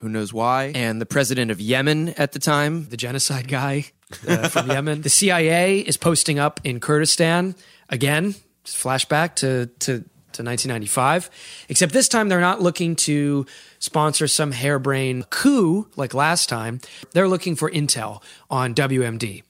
[0.01, 0.73] Who knows why?
[0.75, 3.87] And the president of Yemen at the time, the genocide guy
[4.27, 5.03] uh, from Yemen.
[5.03, 7.55] The CIA is posting up in Kurdistan
[7.89, 8.35] again.
[8.65, 11.31] Flashback to to to 1995.
[11.69, 13.47] Except this time they're not looking to
[13.79, 16.81] sponsor some harebrained coup like last time.
[17.13, 19.43] They're looking for intel on WMD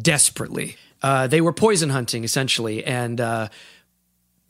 [0.00, 0.76] desperately.
[1.02, 3.48] Uh, they were poison hunting essentially, and uh,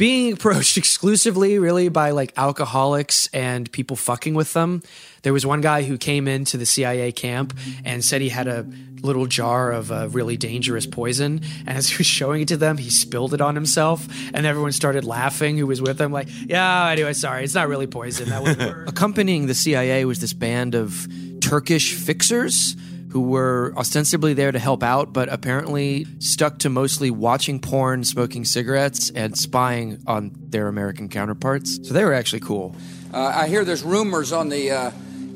[0.00, 4.82] being approached exclusively really by like alcoholics and people fucking with them.
[5.22, 8.66] There was one guy who came into the CIA camp and said he had a
[9.02, 11.42] little jar of a really dangerous poison.
[11.66, 14.08] And as he was showing it to them, he spilled it on himself.
[14.32, 17.86] And everyone started laughing who was with him, like, yeah, anyway, sorry, it's not really
[17.86, 18.30] poison.
[18.30, 18.56] That was
[18.88, 21.06] Accompanying the CIA was this band of
[21.42, 22.74] Turkish fixers
[23.10, 28.44] who were ostensibly there to help out, but apparently stuck to mostly watching porn, smoking
[28.44, 31.80] cigarettes, and spying on their American counterparts.
[31.86, 32.74] So they were actually cool.
[33.12, 34.90] Uh, I hear there's rumors on the uh,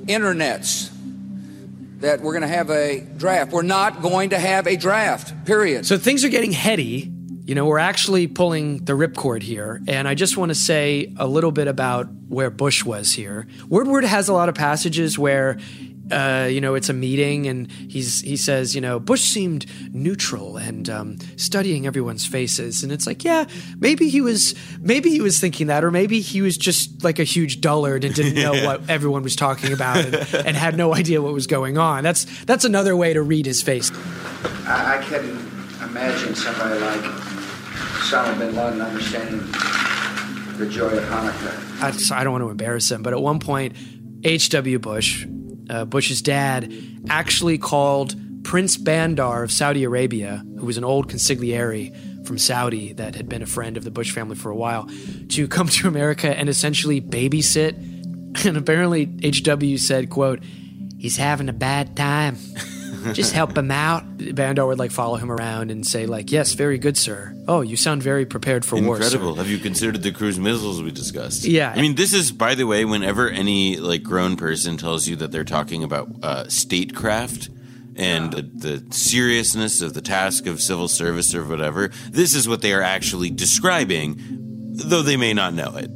[0.04, 0.90] internets
[2.00, 3.50] that we're going to have a draft.
[3.52, 5.86] We're not going to have a draft, period.
[5.86, 7.10] So things are getting heady.
[7.44, 9.82] You know, we're actually pulling the ripcord here.
[9.88, 13.46] And I just want to say a little bit about where Bush was here.
[13.68, 15.58] Woodward has a lot of passages where
[16.10, 20.58] uh, you know, it's a meeting, and he's he says, you know, Bush seemed neutral
[20.58, 23.46] and um, studying everyone's faces, and it's like, yeah,
[23.78, 27.24] maybe he was, maybe he was thinking that, or maybe he was just like a
[27.24, 30.14] huge dullard and didn't know what everyone was talking about and,
[30.46, 32.04] and, had no idea what was going on.
[32.04, 33.90] That's that's another way to read his face.
[34.66, 35.24] I, I can
[35.82, 39.38] imagine somebody like Osama bin Laden understanding
[40.58, 42.12] the joy of Hanukkah.
[42.12, 43.74] I, I don't want to embarrass him, but at one point,
[44.22, 44.78] H.W.
[44.78, 45.26] Bush
[45.70, 46.72] uh, Bush's dad,
[47.08, 53.14] actually called Prince Bandar of Saudi Arabia, who was an old consigliere from Saudi that
[53.14, 54.88] had been a friend of the Bush family for a while,
[55.28, 57.90] to come to America and essentially babysit.
[58.44, 60.42] And apparently, HW said, "quote
[60.98, 62.36] He's having a bad time."
[63.12, 64.04] just help him out.
[64.34, 67.34] Bandar would like follow him around and say like, "Yes, very good, sir.
[67.46, 68.88] Oh, you sound very prepared for Incredible.
[68.88, 69.34] war." Incredible.
[69.36, 71.44] Have you considered the cruise missiles we discussed?
[71.44, 71.72] Yeah.
[71.74, 75.30] I mean, this is by the way, whenever any like grown person tells you that
[75.32, 77.50] they're talking about uh, statecraft
[77.96, 82.62] and the, the seriousness of the task of civil service or whatever, this is what
[82.62, 84.16] they are actually describing,
[84.72, 85.90] though they may not know it.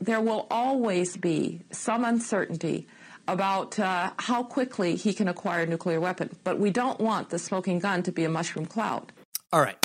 [0.00, 2.86] There will always be some uncertainty
[3.28, 6.30] about uh, how quickly he can acquire a nuclear weapon.
[6.44, 9.12] But we don't want the smoking gun to be a mushroom cloud.
[9.52, 9.78] All right.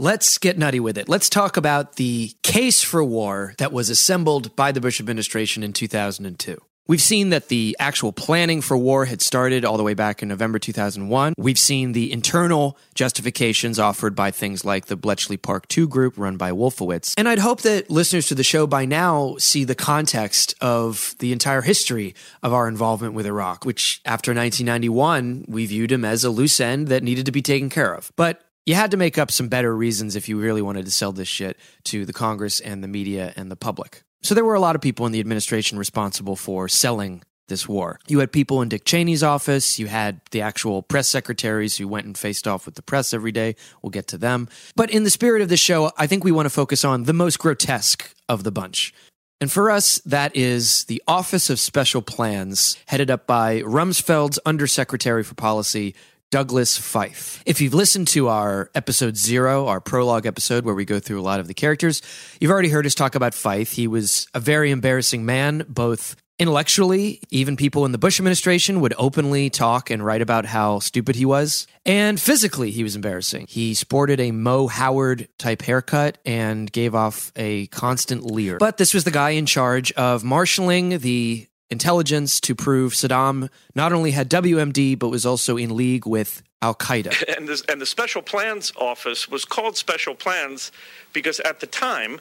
[0.00, 1.08] Let's get nutty with it.
[1.08, 5.72] Let's talk about the case for war that was assembled by the Bush administration in
[5.72, 6.56] 2002.
[6.88, 10.28] We've seen that the actual planning for war had started all the way back in
[10.30, 11.34] November 2001.
[11.36, 16.38] We've seen the internal justifications offered by things like the Bletchley Park 2 group run
[16.38, 17.12] by Wolfowitz.
[17.18, 21.30] And I'd hope that listeners to the show by now see the context of the
[21.30, 26.30] entire history of our involvement with Iraq, which after 1991, we viewed him as a
[26.30, 28.10] loose end that needed to be taken care of.
[28.16, 31.12] But you had to make up some better reasons if you really wanted to sell
[31.12, 34.04] this shit to the Congress and the media and the public.
[34.22, 37.98] So there were a lot of people in the administration responsible for selling this war.
[38.06, 42.06] You had people in Dick Cheney's office, you had the actual press secretaries who went
[42.06, 43.56] and faced off with the press every day.
[43.82, 44.48] We'll get to them.
[44.76, 47.12] But in the spirit of the show, I think we want to focus on the
[47.12, 48.92] most grotesque of the bunch.
[49.40, 55.22] And for us, that is the Office of Special Plans, headed up by Rumsfeld's Undersecretary
[55.22, 55.94] for Policy,
[56.30, 57.40] Douglas Feith.
[57.46, 61.22] If you've listened to our episode zero, our prologue episode, where we go through a
[61.22, 62.02] lot of the characters,
[62.40, 63.72] you've already heard us talk about Feith.
[63.72, 68.94] He was a very embarrassing man, both intellectually, even people in the Bush administration would
[68.96, 71.66] openly talk and write about how stupid he was.
[71.84, 73.46] And physically, he was embarrassing.
[73.48, 78.58] He sported a Mo Howard type haircut and gave off a constant leer.
[78.58, 83.92] But this was the guy in charge of marshaling the intelligence to prove Saddam not
[83.92, 87.14] only had WMD, but was also in league with Al Qaeda.
[87.36, 90.72] And, this, and the Special Plans Office was called Special Plans
[91.12, 92.20] because at the time,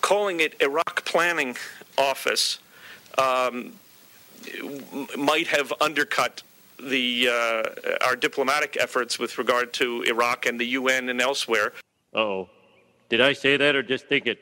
[0.00, 1.56] calling it Iraq Planning
[1.98, 2.58] Office
[3.18, 3.72] um,
[5.16, 6.42] might have undercut
[6.82, 7.62] the uh,
[8.04, 11.72] our diplomatic efforts with regard to Iraq and the UN and elsewhere.
[12.12, 12.48] Oh,
[13.08, 14.40] did I say that or just think it?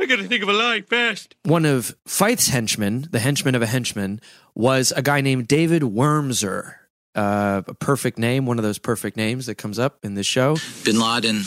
[0.00, 1.34] I got to think of a line fast.
[1.44, 4.20] One of Feith's henchmen, the henchman of a henchman,
[4.54, 6.74] was a guy named David Wurmser.
[7.14, 10.56] uh, a perfect name, one of those perfect names that comes up in this show.
[10.84, 11.38] Bin Laden,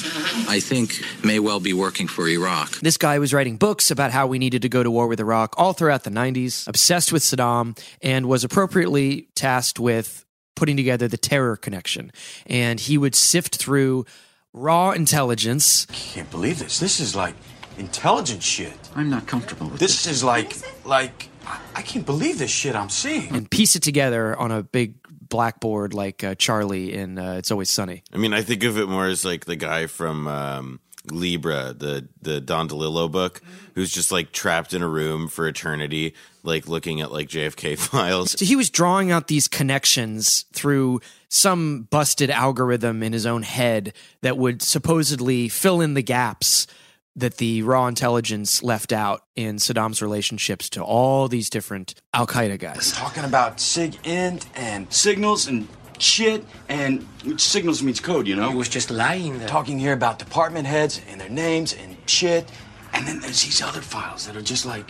[0.47, 2.79] I think, may well be working for Iraq.
[2.81, 5.55] This guy was writing books about how we needed to go to war with Iraq
[5.57, 10.25] all throughout the 90s, obsessed with Saddam, and was appropriately tasked with
[10.55, 12.11] putting together the terror connection.
[12.45, 14.05] And he would sift through
[14.53, 15.87] raw intelligence.
[15.89, 16.77] I Can't believe this.
[16.79, 17.35] This is like
[17.77, 18.73] intelligent shit.
[18.95, 20.55] I'm not comfortable with This is like,
[20.85, 23.33] like, I- I can't believe this shit I'm seeing.
[23.35, 24.95] and piece it together on a big
[25.29, 28.03] blackboard like uh, Charlie in uh, It's Always Sunny.
[28.13, 30.79] I mean, I think of it more as like the guy from um,
[31.11, 33.41] Libra, the the Don DeLillo book,
[33.75, 36.13] who's just like trapped in a room for eternity,
[36.43, 38.39] like looking at like JFK files.
[38.39, 43.93] So he was drawing out these connections through some busted algorithm in his own head
[44.21, 46.67] that would supposedly fill in the gaps
[47.15, 52.57] that the raw intelligence left out in Saddam's relationships to all these different Al Qaeda
[52.59, 52.91] guys.
[52.93, 55.67] Talking about sig int and signals and
[55.99, 58.49] shit, and which signals means code, you know?
[58.49, 59.47] He was just lying there.
[59.47, 62.49] Talking here about department heads and their names and shit.
[62.93, 64.89] And then there's these other files that are just like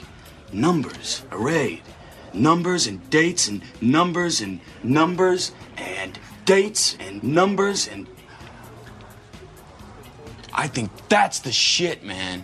[0.51, 1.81] numbers arrayed.
[2.33, 8.07] Numbers and dates and numbers and numbers and dates and numbers and.
[10.53, 12.43] I think that's the shit, man.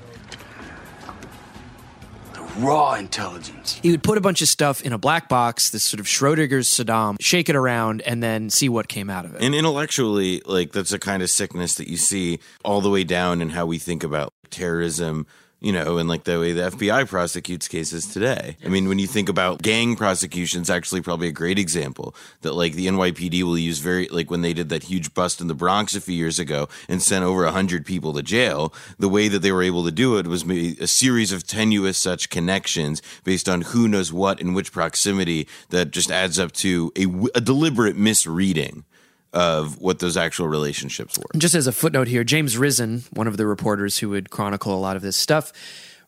[2.34, 3.80] The raw intelligence.
[3.82, 6.68] He would put a bunch of stuff in a black box, this sort of Schrodinger's
[6.68, 9.41] Saddam, shake it around, and then see what came out of it.
[9.41, 13.41] And intellectually, like that's a kind of sickness that you see all the way down
[13.41, 15.28] in how we think about terrorism,
[15.62, 18.55] you know, and like the way the FBI prosecutes cases today.
[18.64, 22.74] I mean, when you think about gang prosecutions, actually probably a great example that like
[22.74, 25.95] the NYPD will use very like when they did that huge bust in the Bronx
[25.95, 28.74] a few years ago and sent over a hundred people to jail.
[28.97, 31.97] The way that they were able to do it was maybe a series of tenuous
[31.97, 36.91] such connections based on who knows what in which proximity that just adds up to
[36.95, 37.05] a,
[37.38, 38.86] a deliberate misreading
[39.34, 41.39] of what those actual relationships were.
[41.39, 44.80] Just as a footnote here, James Risen, one of the reporters who would chronicle a
[44.80, 45.53] lot of this stuff,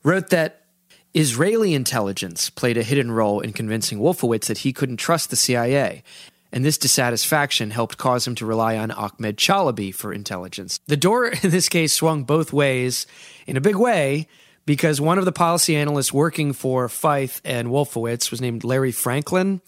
[0.04, 0.62] wrote that
[1.14, 6.04] Israeli intelligence played a hidden role in convincing Wolfowitz that he couldn't trust the CIA.
[6.54, 10.80] And this dissatisfaction helped cause him to rely on Ahmed Chalabi for intelligence.
[10.88, 13.06] The door in this case swung both ways
[13.46, 14.28] in a big way
[14.66, 19.62] because one of the policy analysts working for Feith and Wolfowitz was named Larry Franklin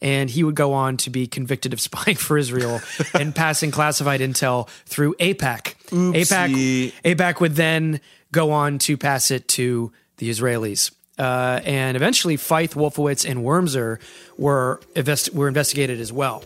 [0.00, 2.80] and he would go on to be convicted of spying for Israel
[3.14, 5.74] and passing classified intel through AIPAC.
[6.14, 8.00] AIPAC, AIPAC would then
[8.32, 10.92] go on to pass it to the Israelis.
[11.18, 13.98] Uh, and eventually, Feith, Wolfowitz, and Wurmser
[14.36, 16.44] were invest- were investigated as well.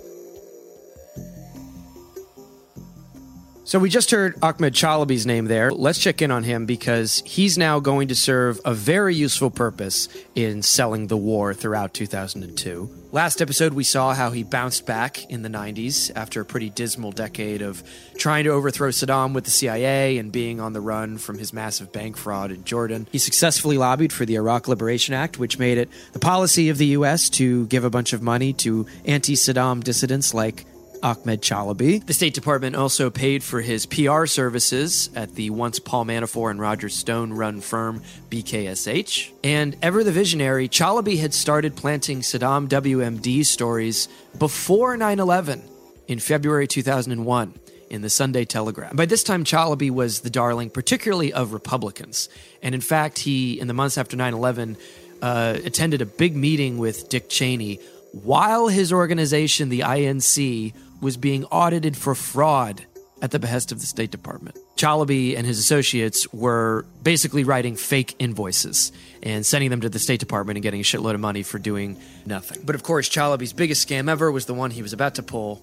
[3.64, 5.70] So we just heard Ahmed Chalabi's name there.
[5.70, 10.08] Let's check in on him because he's now going to serve a very useful purpose
[10.34, 12.90] in selling the war throughout 2002.
[13.12, 17.12] Last episode, we saw how he bounced back in the 90s after a pretty dismal
[17.12, 17.84] decade of
[18.16, 21.92] trying to overthrow Saddam with the CIA and being on the run from his massive
[21.92, 23.06] bank fraud in Jordan.
[23.12, 26.86] He successfully lobbied for the Iraq Liberation Act, which made it the policy of the
[26.86, 27.28] U.S.
[27.30, 30.64] to give a bunch of money to anti Saddam dissidents like
[31.02, 32.04] Ahmed Chalabi.
[32.06, 36.60] The State Department also paid for his PR services at the once Paul Manafort and
[36.60, 39.32] Roger Stone run firm BKSH.
[39.42, 45.62] And ever the visionary, Chalabi had started planting Saddam WMD stories before 9 11
[46.08, 47.54] in February 2001
[47.90, 48.96] in the Sunday Telegraph.
[48.96, 52.28] By this time, Chalabi was the darling, particularly of Republicans.
[52.62, 54.76] And in fact, he, in the months after 9 11,
[55.20, 57.80] uh, attended a big meeting with Dick Cheney
[58.12, 62.86] while his organization, the INC, was being audited for fraud
[63.20, 64.56] at the behest of the State Department.
[64.76, 68.90] Chalabi and his associates were basically writing fake invoices
[69.22, 71.96] and sending them to the State Department and getting a shitload of money for doing
[72.24, 72.62] nothing.
[72.64, 75.62] But of course, Chalabi's biggest scam ever was the one he was about to pull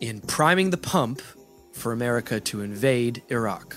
[0.00, 1.22] in priming the pump
[1.72, 3.76] for America to invade Iraq.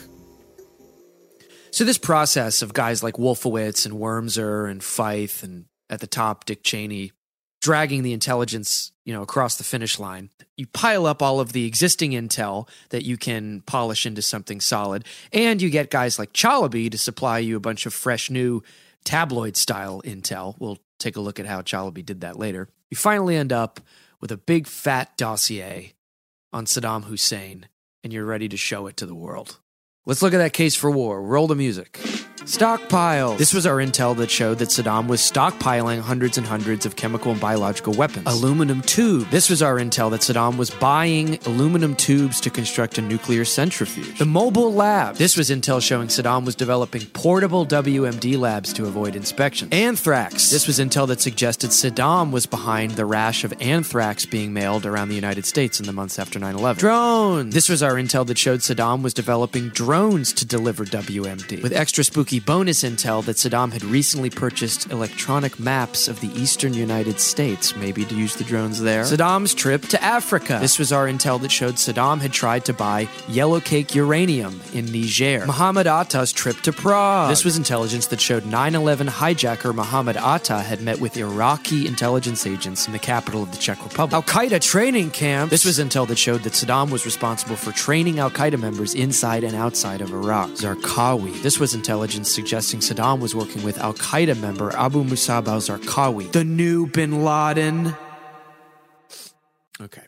[1.71, 6.45] So this process of guys like Wolfowitz and Wurmser and Feith and at the top
[6.45, 7.11] Dick Cheney
[7.63, 10.29] dragging the intelligence, you know, across the finish line.
[10.57, 15.05] You pile up all of the existing intel that you can polish into something solid,
[15.31, 18.61] and you get guys like Chalabi to supply you a bunch of fresh new
[19.05, 20.55] tabloid style intel.
[20.59, 22.67] We'll take a look at how Chalabi did that later.
[22.91, 23.79] You finally end up
[24.19, 25.93] with a big fat dossier
[26.51, 27.67] on Saddam Hussein,
[28.03, 29.57] and you're ready to show it to the world.
[30.05, 31.23] Let's look at that case for war.
[31.23, 31.97] Roll the music.
[32.45, 33.35] Stockpile.
[33.35, 37.31] This was our intel that showed that Saddam was stockpiling hundreds and hundreds of chemical
[37.31, 38.27] and biological weapons.
[38.27, 39.29] Aluminum tube.
[39.29, 44.19] This was our intel that Saddam was buying aluminum tubes to construct a nuclear centrifuge.
[44.19, 45.15] The mobile lab.
[45.15, 49.69] This was intel showing Saddam was developing portable WMD labs to avoid inspection.
[49.71, 50.49] Anthrax.
[50.49, 55.07] This was intel that suggested Saddam was behind the rash of anthrax being mailed around
[55.07, 56.79] the United States in the months after 9 11.
[56.79, 57.53] Drones.
[57.53, 61.63] This was our intel that showed Saddam was developing drones to deliver WMD.
[61.63, 66.73] With extra spooky bonus intel that Saddam had recently purchased electronic maps of the eastern
[66.73, 69.03] United States, maybe to use the drones there.
[69.03, 70.57] Saddam's trip to Africa.
[70.61, 74.85] This was our intel that showed Saddam had tried to buy yellow cake uranium in
[74.85, 75.45] Niger.
[75.45, 77.29] Muhammad Atta's trip to Prague.
[77.29, 82.45] This was intelligence that showed 9 11 hijacker Muhammad Atta had met with Iraqi intelligence
[82.45, 84.13] agents in the capital of the Czech Republic.
[84.13, 85.49] Al Qaeda training camp.
[85.49, 89.43] This was intel that showed that Saddam was responsible for training Al Qaeda members inside
[89.43, 90.49] and outside of Iraq.
[90.51, 91.41] Zarqawi.
[91.41, 96.31] This was intelligence suggesting Saddam was working with Al Qaeda member Abu Musab al Zarqawi,
[96.31, 97.95] the new bin Laden.
[99.81, 100.03] Okay.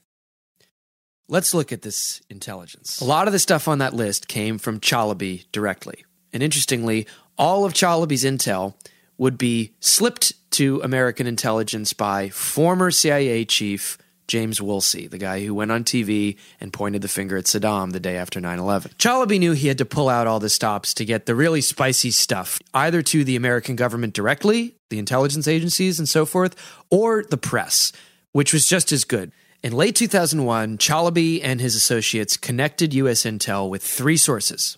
[1.27, 3.01] Let's look at this intelligence.
[3.01, 6.05] A lot of the stuff on that list came from Chalabi directly.
[6.31, 8.75] And interestingly, all of Chalabi's intel
[9.17, 13.97] would be slipped to American intelligence by former CIA chief
[14.27, 17.99] James Woolsey, the guy who went on TV and pointed the finger at Saddam the
[17.99, 18.91] day after 9 11.
[18.97, 22.11] Chalabi knew he had to pull out all the stops to get the really spicy
[22.11, 26.55] stuff, either to the American government directly, the intelligence agencies, and so forth,
[26.89, 27.91] or the press,
[28.31, 29.31] which was just as good.
[29.63, 33.23] In late 2001, Chalabi and his associates connected U.S.
[33.23, 34.77] intel with three sources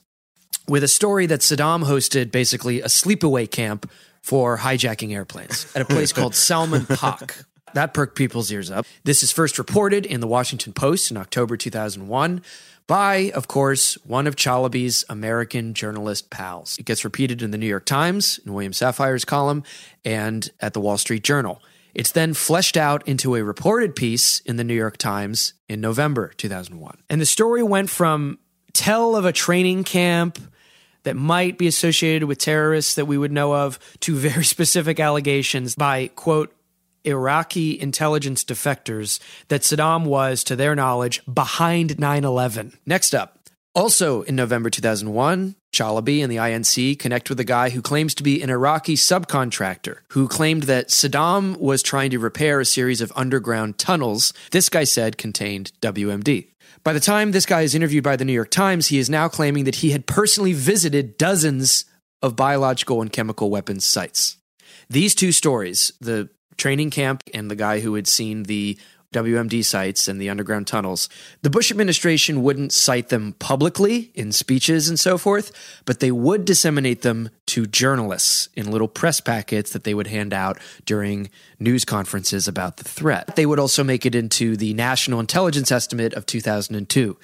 [0.68, 3.90] with a story that Saddam hosted basically a sleepaway camp
[4.22, 7.46] for hijacking airplanes at a place called Salman Pak.
[7.78, 8.88] That perked people's ears up.
[9.04, 12.42] This is first reported in the Washington Post in October 2001
[12.88, 16.80] by, of course, one of Chalabi's American journalist pals.
[16.80, 19.62] It gets repeated in the New York Times, in William Safire's column,
[20.04, 21.62] and at the Wall Street Journal.
[21.94, 26.34] It's then fleshed out into a reported piece in the New York Times in November
[26.38, 26.98] 2001.
[27.12, 28.40] And the story went from
[28.74, 30.40] tell of a training camp
[31.04, 35.76] that might be associated with terrorists that we would know of to very specific allegations
[35.76, 36.57] by, quote,
[37.08, 42.78] Iraqi intelligence defectors that Saddam was, to their knowledge, behind 9 11.
[42.86, 43.40] Next up,
[43.74, 48.24] also in November 2001, Chalabi and the INC connect with a guy who claims to
[48.24, 53.14] be an Iraqi subcontractor who claimed that Saddam was trying to repair a series of
[53.16, 56.48] underground tunnels this guy said contained WMD.
[56.84, 59.28] By the time this guy is interviewed by the New York Times, he is now
[59.28, 61.86] claiming that he had personally visited dozens
[62.22, 64.38] of biological and chemical weapons sites.
[64.90, 68.78] These two stories, the training camp and the guy who had seen the
[69.14, 71.08] WMD sites and the underground tunnels,
[71.42, 75.52] the Bush administration wouldn't cite them publicly in speeches and so forth,
[75.86, 80.34] but they would disseminate them to journalists in little press packets that they would hand
[80.34, 83.36] out during news conferences about the threat.
[83.36, 87.18] They would also make it into the National Intelligence Estimate of 2002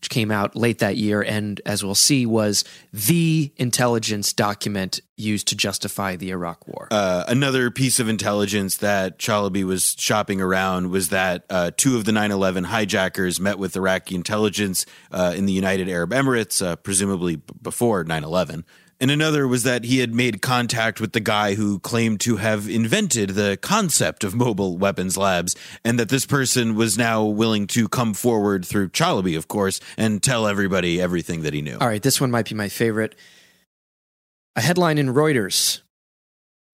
[0.00, 5.46] which came out late that year and, as we'll see, was the intelligence document used
[5.48, 6.88] to justify the Iraq War.
[6.90, 12.06] Uh, another piece of intelligence that Chalabi was shopping around was that uh, two of
[12.06, 16.76] the 9 11 hijackers met with Iraqi intelligence uh, in the United Arab Emirates, uh,
[16.76, 18.64] presumably b- before 9 11.
[19.00, 22.68] And another was that he had made contact with the guy who claimed to have
[22.68, 27.88] invented the concept of mobile weapons labs, and that this person was now willing to
[27.88, 31.78] come forward through Chalabi, of course, and tell everybody everything that he knew.
[31.80, 33.14] All right, this one might be my favorite.
[34.54, 35.80] A headline in Reuters.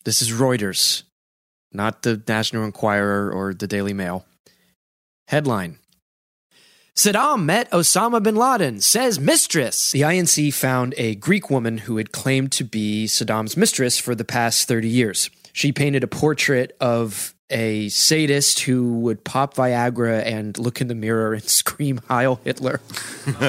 [0.04, 1.04] This is Reuters,
[1.72, 4.26] not the National Enquirer or the Daily Mail.
[5.28, 5.78] Headline
[6.96, 9.92] Saddam met Osama bin Laden, says mistress.
[9.92, 14.24] The INC found a Greek woman who had claimed to be Saddam's mistress for the
[14.24, 15.28] past 30 years.
[15.52, 20.94] She painted a portrait of a sadist who would pop Viagra and look in the
[20.94, 22.80] mirror and scream Heil Hitler.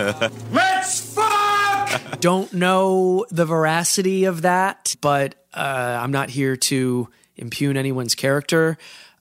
[0.51, 2.19] Let's fuck!
[2.19, 8.77] Don't know the veracity of that, but uh, I'm not here to impugn anyone's character.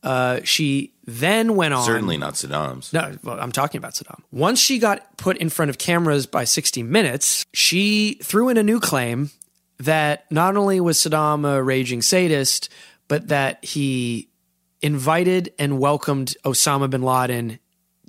[0.06, 1.84] Uh, she then went on.
[1.84, 2.92] Certainly not Saddam's.
[2.92, 4.20] No, well, I'm talking about Saddam.
[4.30, 8.62] Once she got put in front of cameras by 60 Minutes, she threw in a
[8.62, 9.30] new claim
[9.78, 12.68] that not only was Saddam a raging sadist,
[13.08, 14.28] but that he
[14.80, 17.58] invited and welcomed Osama bin Laden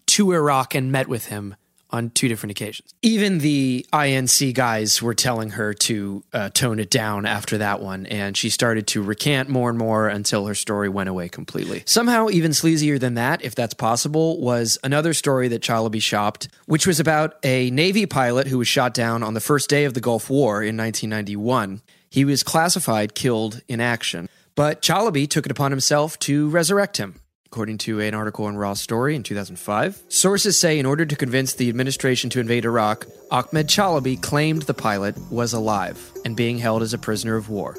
[0.06, 1.56] to Iraq and met with him
[1.90, 2.94] on two different occasions.
[3.02, 8.06] Even the INC guys were telling her to uh, tone it down after that one,
[8.08, 11.84] and she started to recant more and more until her story went away completely.
[11.86, 16.86] Somehow, even sleazier than that, if that's possible, was another story that Chalabi shopped, which
[16.86, 20.02] was about a Navy pilot who was shot down on the first day of the
[20.02, 21.82] Gulf War in 1991.
[22.10, 27.20] He was classified killed in action, but Chalabi took it upon himself to resurrect him.
[27.48, 31.54] According to an article in Raw Story in 2005, sources say in order to convince
[31.54, 36.82] the administration to invade Iraq, Ahmed Chalabi claimed the pilot was alive and being held
[36.82, 37.78] as a prisoner of war.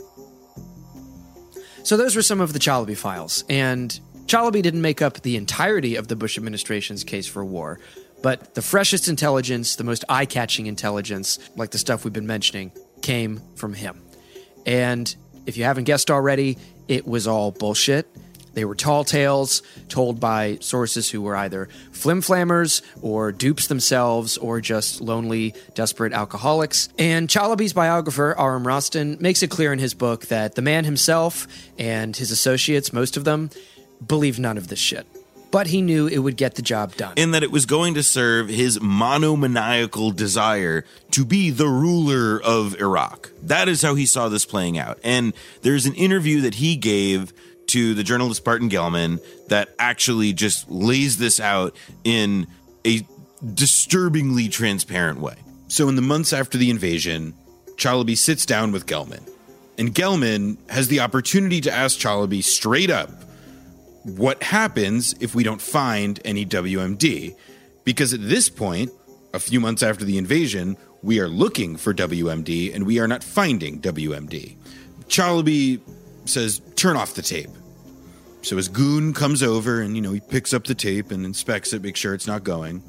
[1.83, 5.97] So those were some of the Chalabi files, and Chalabi didn't make up the entirety
[5.97, 7.79] of the Bush administration's case for war,
[8.23, 12.73] but the freshest intelligence, the most eye catching intelligence, like the stuff we've been mentioning,
[13.03, 14.01] came from him.
[14.65, 15.15] And
[15.45, 16.57] if you haven't guessed already,
[16.89, 18.09] it was all bullshit.
[18.59, 24.61] They were tall tales told by sources who were either flimflammers or dupes themselves or
[24.61, 26.89] just lonely, desperate alcoholics.
[26.99, 31.47] And Chalabi's biographer, Aram Roston, makes it clear in his book that the man himself
[31.79, 33.51] and his associates, most of them,
[34.05, 35.07] believed none of this shit.
[35.53, 37.15] But he knew it would get the job done.
[37.17, 42.75] in that it was going to serve his monomaniacal desire to be the ruler of
[42.81, 43.31] Iraq.
[43.41, 44.99] That is how he saw this playing out.
[45.05, 45.33] And
[45.63, 47.33] there's an interview that he gave
[47.69, 52.47] to the journalist Barton Gellman that actually just lays this out in
[52.87, 53.07] a
[53.55, 55.37] disturbingly transparent way.
[55.69, 57.35] So, in the months after the invasion,
[57.77, 59.29] Chalabi sits down with Gellman.
[59.79, 63.11] And Gellman has the opportunity to ask Chalabi straight up
[64.03, 67.37] what happens if we don't find any WMD.
[67.85, 68.91] Because at this point,
[69.33, 73.23] a few months after the invasion, we are looking for WMD and we are not
[73.23, 74.57] finding WMD.
[75.07, 75.81] Chalabi
[76.29, 77.51] says, turn off the tape.
[78.43, 81.73] So his goon comes over and, you know, he picks up the tape and inspects
[81.73, 82.83] it, makes sure it's not going.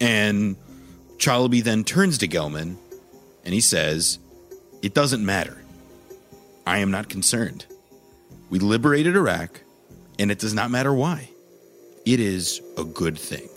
[0.00, 0.56] And
[1.18, 2.76] Chalabi then turns to Gellman
[3.44, 4.18] and he says,
[4.82, 5.62] It doesn't matter.
[6.66, 7.66] I am not concerned.
[8.50, 9.60] We liberated Iraq,
[10.18, 11.30] and it does not matter why.
[12.04, 13.48] It is a good thing.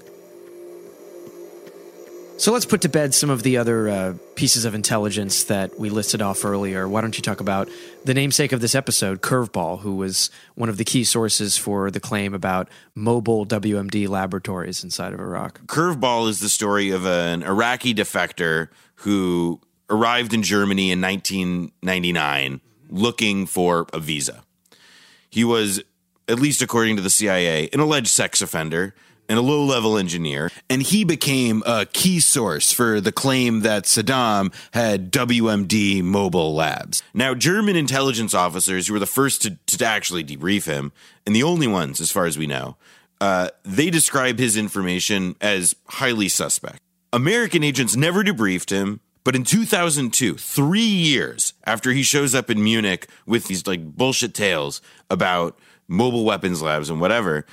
[2.37, 5.89] So let's put to bed some of the other uh, pieces of intelligence that we
[5.89, 6.85] listed off earlier.
[6.85, 7.69] Why don't you talk about
[8.03, 12.01] the namesake of this episode, Curveball, who was one of the key sources for the
[12.01, 15.61] claim about mobile WMD laboratories inside of Iraq?
[15.67, 22.59] Curveball is the story of an Iraqi defector who arrived in Germany in 1999
[22.89, 24.43] looking for a visa.
[25.29, 25.81] He was,
[26.27, 28.93] at least according to the CIA, an alleged sex offender
[29.27, 30.51] and a low level engineer.
[30.69, 37.03] And he became a key source for the claim that Saddam had WMD mobile labs.
[37.13, 40.91] Now, German intelligence officers, who were the first to, to actually debrief him,
[41.25, 42.77] and the only ones, as far as we know,
[43.21, 46.79] uh, they describe his information as highly suspect.
[47.13, 48.99] American agents never debriefed him.
[49.23, 54.35] But in 2002, three years after he shows up in Munich with these like bullshit
[54.35, 55.57] tales about
[55.87, 57.43] mobile weapons labs and whatever,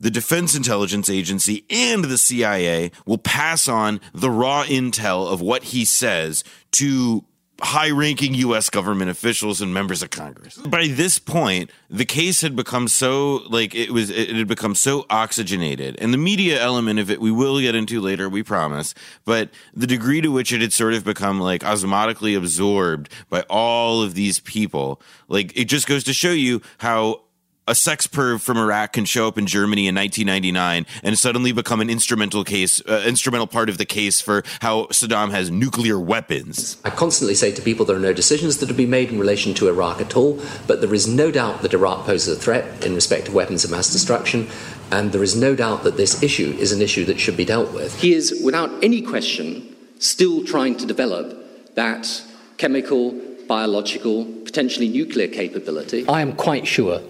[0.00, 5.64] the Defense Intelligence Agency and the CIA will pass on the raw intel of what
[5.64, 7.24] he says to
[7.60, 8.70] high ranking U.S.
[8.70, 10.56] government officials and members of Congress.
[10.58, 15.06] By this point, the case had become so, like, it was, it had become so
[15.10, 15.96] oxygenated.
[15.98, 18.94] And the media element of it, we will get into later, we promise.
[19.24, 24.02] But the degree to which it had sort of become, like, osmotically absorbed by all
[24.02, 27.22] of these people, like, it just goes to show you how
[27.68, 31.80] a sex perv from Iraq can show up in Germany in 1999 and suddenly become
[31.80, 36.78] an instrumental case, uh, instrumental part of the case for how Saddam has nuclear weapons.
[36.84, 39.52] I constantly say to people there are no decisions that have been made in relation
[39.54, 42.94] to Iraq at all, but there is no doubt that Iraq poses a threat in
[42.94, 44.48] respect of weapons of mass destruction,
[44.90, 47.74] and there is no doubt that this issue is an issue that should be dealt
[47.74, 48.00] with.
[48.00, 52.22] He is, without any question, still trying to develop that
[52.56, 53.12] chemical,
[53.46, 56.08] biological, potentially nuclear capability.
[56.08, 57.02] I am quite sure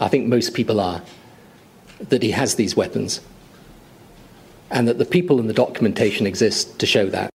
[0.00, 1.02] I think most people are,
[2.00, 3.20] that he has these weapons
[4.70, 7.30] and that the people in the documentation exist to show that.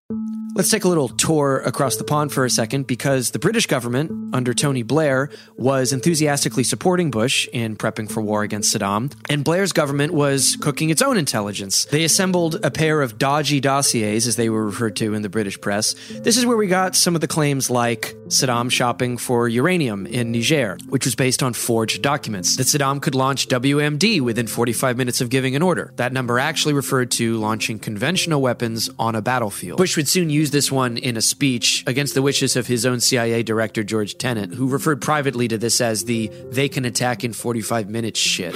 [0.53, 4.35] Let's take a little tour across the pond for a second because the British government,
[4.35, 9.71] under Tony Blair, was enthusiastically supporting Bush in prepping for war against Saddam, and Blair's
[9.71, 11.85] government was cooking its own intelligence.
[11.85, 15.59] They assembled a pair of dodgy dossiers, as they were referred to in the British
[15.61, 15.95] press.
[16.09, 20.33] This is where we got some of the claims like Saddam shopping for uranium in
[20.33, 25.21] Niger, which was based on forged documents, that Saddam could launch WMD within 45 minutes
[25.21, 25.93] of giving an order.
[25.95, 29.77] That number actually referred to launching conventional weapons on a battlefield.
[29.77, 32.99] Bush would soon use this one in a speech against the wishes of his own
[32.99, 37.33] CIA director, George Tenet, who referred privately to this as the they can attack in
[37.33, 38.55] 45 minutes shit.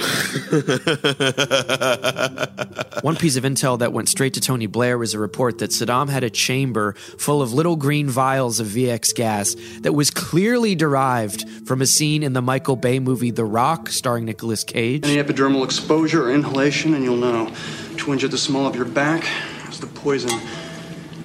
[3.02, 6.08] one piece of intel that went straight to Tony Blair was a report that Saddam
[6.08, 11.48] had a chamber full of little green vials of VX gas that was clearly derived
[11.66, 15.04] from a scene in the Michael Bay movie The Rock, starring Nicolas Cage.
[15.04, 17.54] Any epidermal exposure or inhalation, and you'll know.
[17.98, 19.26] To injure the small of your back
[19.68, 20.40] is the poison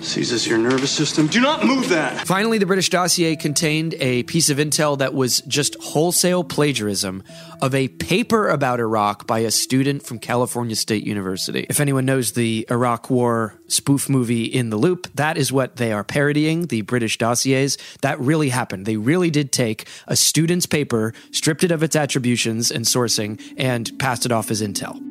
[0.02, 1.28] Seizes your nervous system.
[1.28, 2.26] Do not move that!
[2.26, 7.24] Finally, the British dossier contained a piece of intel that was just wholesale plagiarism
[7.62, 11.68] of a paper about Iraq by a student from California State University.
[11.70, 15.94] If anyone knows the Iraq War spoof movie In the Loop, that is what they
[15.94, 17.78] are parodying, the British dossiers.
[18.02, 18.88] That really happened.
[18.88, 23.92] They really did take a student's paper, stripped it of its attributions and sourcing, and
[24.00, 25.11] passed it off as intel.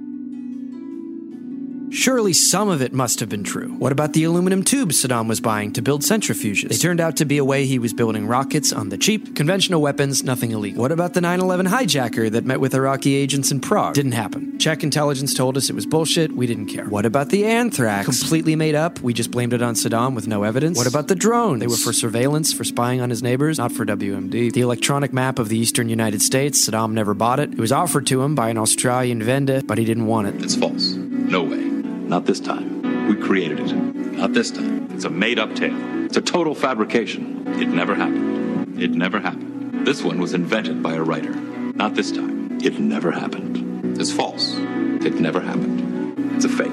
[1.92, 3.70] Surely some of it must have been true.
[3.78, 6.68] What about the aluminum tubes Saddam was buying to build centrifuges?
[6.68, 9.82] They turned out to be a way he was building rockets on the cheap, conventional
[9.82, 10.82] weapons, nothing illegal.
[10.82, 13.94] What about the 9 11 hijacker that met with Iraqi agents in Prague?
[13.94, 14.56] Didn't happen.
[14.58, 16.84] Czech intelligence told us it was bullshit, we didn't care.
[16.84, 18.06] What about the anthrax?
[18.06, 20.78] Completely made up, we just blamed it on Saddam with no evidence.
[20.78, 21.60] What about the drones?
[21.60, 24.52] They were for surveillance, for spying on his neighbors, not for WMD.
[24.52, 27.52] The electronic map of the eastern United States, Saddam never bought it.
[27.52, 30.42] It was offered to him by an Australian vendor, but he didn't want it.
[30.42, 30.92] It's false.
[30.92, 31.69] No way.
[32.10, 33.06] Not this time.
[33.06, 33.72] We created it.
[33.72, 34.90] Not this time.
[34.90, 36.04] It's a made up tale.
[36.06, 37.46] It's a total fabrication.
[37.62, 38.82] It never happened.
[38.82, 39.86] It never happened.
[39.86, 41.32] This one was invented by a writer.
[41.32, 42.60] Not this time.
[42.60, 43.96] It never happened.
[43.96, 44.56] It's false.
[44.56, 46.34] It never happened.
[46.34, 46.72] It's a fake.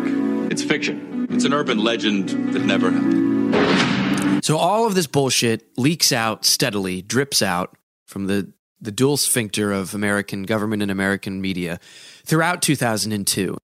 [0.52, 1.28] It's fiction.
[1.30, 4.44] It's an urban legend that never happened.
[4.44, 7.78] So all of this bullshit leaks out steadily, drips out
[8.08, 11.80] from the the dual sphincter of American government and American media
[12.26, 13.56] throughout 2002.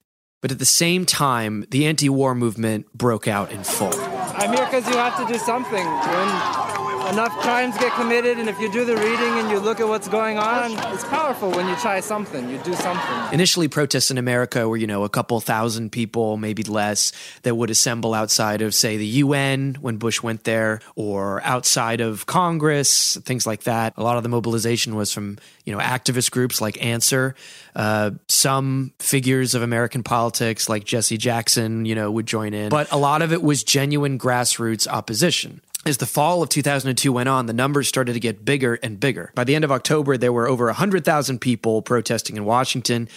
[0.43, 3.93] But at the same time, the anti war movement broke out in full.
[3.95, 5.85] I'm here because you have to do something.
[5.85, 9.87] When enough crimes get committed, and if you do the reading and you look at
[9.87, 13.33] what's going on, it's powerful when you try something, you do something.
[13.33, 17.11] Initially, protests in America were, you know, a couple thousand people, maybe less,
[17.43, 22.25] that would assemble outside of, say, the UN when Bush went there, or outside of
[22.25, 23.93] Congress, things like that.
[23.97, 27.35] A lot of the mobilization was from, you know, activist groups like Answer.
[27.75, 32.69] Uh, some figures of American politics, like Jesse Jackson, you know, would join in.
[32.69, 35.61] But a lot of it was genuine grassroots opposition.
[35.85, 39.33] As the fall of 2002 went on, the numbers started to get bigger and bigger.
[39.35, 43.09] By the end of October, there were over 100,000 people protesting in Washington.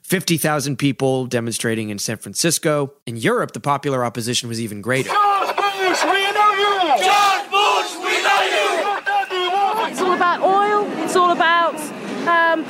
[0.00, 2.94] 50,000 people demonstrating in San Francisco.
[3.04, 5.10] In Europe, the popular opposition was even greater.
[5.10, 7.04] George Bush, we love you!
[7.04, 9.92] George Bush, we love you!
[9.92, 11.78] It's all about oil, it's all about
[12.26, 12.64] um,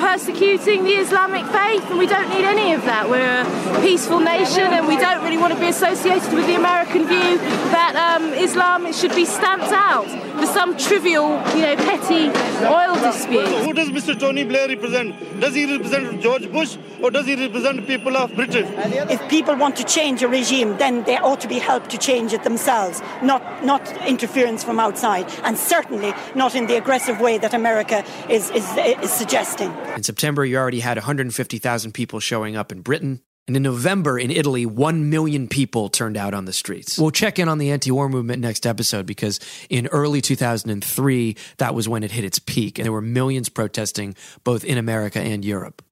[0.56, 3.08] persecuting the Islamic faith, and we don't need any of that.
[3.08, 3.42] We're
[3.76, 7.38] a peaceful nation, and we don't really want to be associated with the American view
[7.72, 10.06] that um, Islam should be stamped out
[10.38, 12.28] for some trivial, you know, petty
[12.66, 13.46] oil dispute.
[13.64, 14.18] Who does Mr.
[14.18, 15.40] Tony Blair represent?
[15.40, 18.66] Does he represent George Bush or does he represent the people of Britain?
[19.10, 22.32] If people want to change a regime, then they ought to be helped to change
[22.32, 27.54] it themselves, not not interference from outside, and certainly not in the aggressive way that
[27.54, 29.70] America is is, is suggesting.
[29.96, 33.20] In September, you already had 150,000 people showing up in Britain.
[33.46, 36.98] And in November, in Italy, 1 million people turned out on the streets.
[36.98, 39.38] We'll check in on the anti war movement next episode because
[39.68, 44.14] in early 2003, that was when it hit its peak, and there were millions protesting
[44.44, 45.82] both in America and Europe.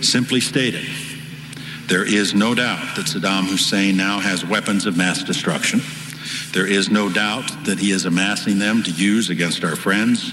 [0.00, 0.86] Simply stated,
[1.88, 5.80] there is no doubt that Saddam Hussein now has weapons of mass destruction.
[6.52, 10.32] There is no doubt that he is amassing them to use against our friends,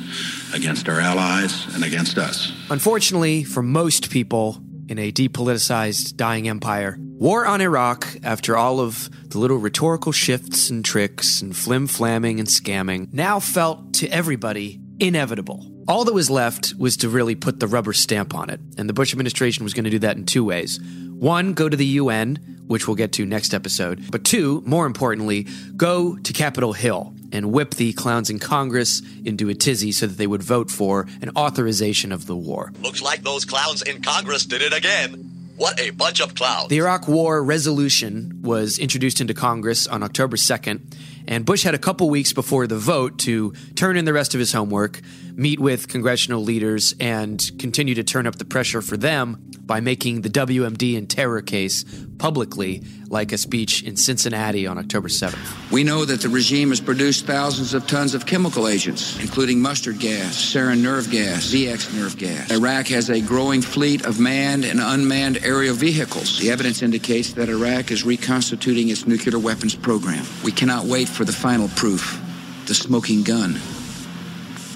[0.54, 2.52] against our allies, and against us.
[2.70, 9.10] Unfortunately, for most people in a depoliticized, dying empire, war on Iraq, after all of
[9.30, 14.80] the little rhetorical shifts and tricks and flim flamming and scamming, now felt to everybody
[15.00, 15.74] inevitable.
[15.88, 18.60] All that was left was to really put the rubber stamp on it.
[18.76, 20.80] And the Bush administration was going to do that in two ways.
[20.82, 24.10] One, go to the UN, which we'll get to next episode.
[24.10, 25.46] But two, more importantly,
[25.78, 30.18] go to Capitol Hill and whip the clowns in Congress into a tizzy so that
[30.18, 32.74] they would vote for an authorization of the war.
[32.82, 35.32] Looks like those clowns in Congress did it again.
[35.58, 36.68] What a bunch of clowns.
[36.68, 40.82] The Iraq War resolution was introduced into Congress on October 2nd,
[41.28, 44.40] and Bush had a couple weeks before the vote to turn in the rest of
[44.40, 45.00] his homework,
[45.36, 50.22] meet with congressional leaders, and continue to turn up the pressure for them by making
[50.22, 51.84] the WMD and terror case
[52.18, 55.72] publicly, like a speech in Cincinnati on October 7th.
[55.72, 60.00] We know that the regime has produced thousands of tons of chemical agents, including mustard
[60.00, 62.52] gas, sarin nerve gas, VX nerve gas.
[62.52, 66.40] Iraq has a growing fleet of manned and unmanned aerial vehicles.
[66.40, 70.26] The evidence indicates that Iraq is reconstituting its nuclear weapons program.
[70.44, 72.22] We cannot wait for the final proof
[72.66, 73.60] the smoking gun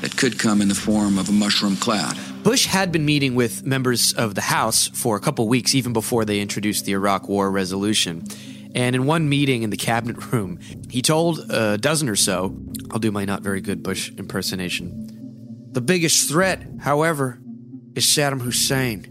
[0.01, 2.17] that could come in the form of a mushroom cloud.
[2.43, 6.25] Bush had been meeting with members of the House for a couple weeks, even before
[6.25, 8.23] they introduced the Iraq War resolution.
[8.75, 12.55] And in one meeting in the cabinet room, he told a dozen or so,
[12.91, 15.67] I'll do my not very good Bush impersonation.
[15.71, 17.39] The biggest threat, however,
[17.95, 19.05] is Saddam Hussein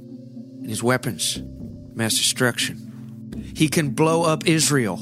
[0.61, 1.41] and his weapons,
[1.95, 3.53] mass destruction.
[3.55, 4.99] he can blow up Israel.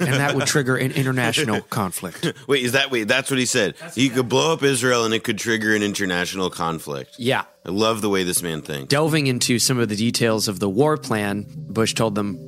[0.00, 2.32] And that would trigger an international conflict.
[2.48, 3.04] Wait, is that wait?
[3.04, 3.74] That's what he said.
[3.94, 7.16] He could blow up Israel, and it could trigger an international conflict.
[7.18, 7.44] Yeah.
[7.64, 8.88] I love the way this man thinks.
[8.88, 12.38] Delving into some of the details of the war plan, Bush told them,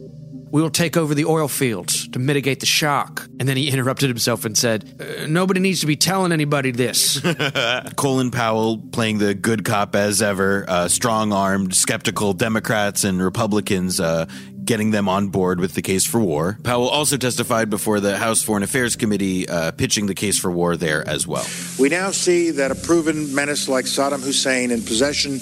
[0.50, 3.26] We will take over the oil fields to mitigate the shock.
[3.38, 7.20] And then he interrupted himself and said, "Uh, Nobody needs to be telling anybody this.
[7.96, 14.00] Colin Powell playing the good cop as ever, uh, strong armed, skeptical Democrats and Republicans,
[14.00, 14.26] uh,
[14.64, 16.58] getting them on board with the case for war.
[16.62, 20.76] Powell also testified before the House Foreign Affairs Committee, uh, pitching the case for war
[20.76, 21.46] there as well.
[21.78, 25.34] We now see that a proven menace like Saddam Hussein in possession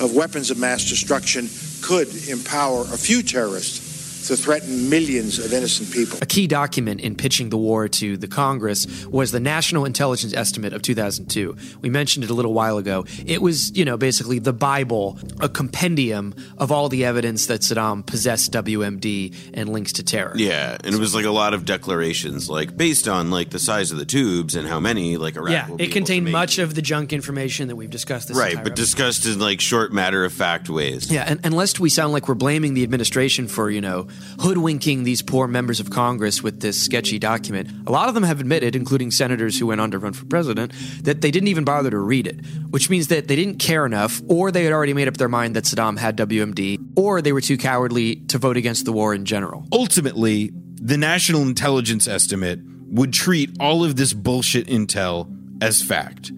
[0.00, 1.48] of weapons of mass destruction
[1.82, 3.83] could empower a few terrorists
[4.28, 6.18] to threaten millions of innocent people.
[6.22, 10.72] A key document in pitching the war to the Congress was the National Intelligence Estimate
[10.72, 11.56] of 2002.
[11.80, 13.04] We mentioned it a little while ago.
[13.26, 18.04] It was, you know, basically the Bible, a compendium of all the evidence that Saddam
[18.06, 20.32] possessed WMD and links to terror.
[20.36, 23.92] Yeah, and it was like a lot of declarations, like based on like the size
[23.92, 25.50] of the tubes and how many like Iraq.
[25.50, 26.32] Yeah, will be it able contained to make.
[26.32, 28.76] much of the junk information that we've discussed this right, but episode.
[28.76, 31.10] discussed in like short matter of fact ways.
[31.10, 34.06] Yeah, and, and lest we sound like we're blaming the administration for, you know,
[34.40, 38.40] hoodwinking these poor members of Congress with this sketchy document, a lot of them have
[38.40, 41.90] admitted, including senators who went on to run for president, that they didn't even bother
[41.90, 45.08] to read it, which means that they didn't care enough, or they had already made
[45.08, 48.84] up their mind that Saddam had WMD, or they were too cowardly to vote against
[48.84, 49.66] the war in general.
[49.72, 55.28] Ultimately, the National Intelligence Estimate would treat all of this bullshit intel
[55.62, 56.30] as fact.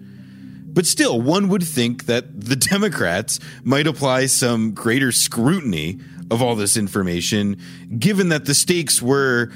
[0.77, 5.99] But still, one would think that the Democrats might apply some greater scrutiny
[6.29, 7.57] of all this information,
[7.97, 9.51] given that the stakes were,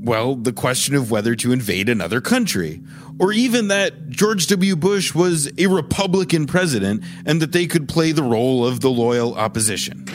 [0.00, 2.82] well, the question of whether to invade another country,
[3.18, 4.76] or even that George W.
[4.76, 9.34] Bush was a Republican president and that they could play the role of the loyal
[9.34, 10.06] opposition.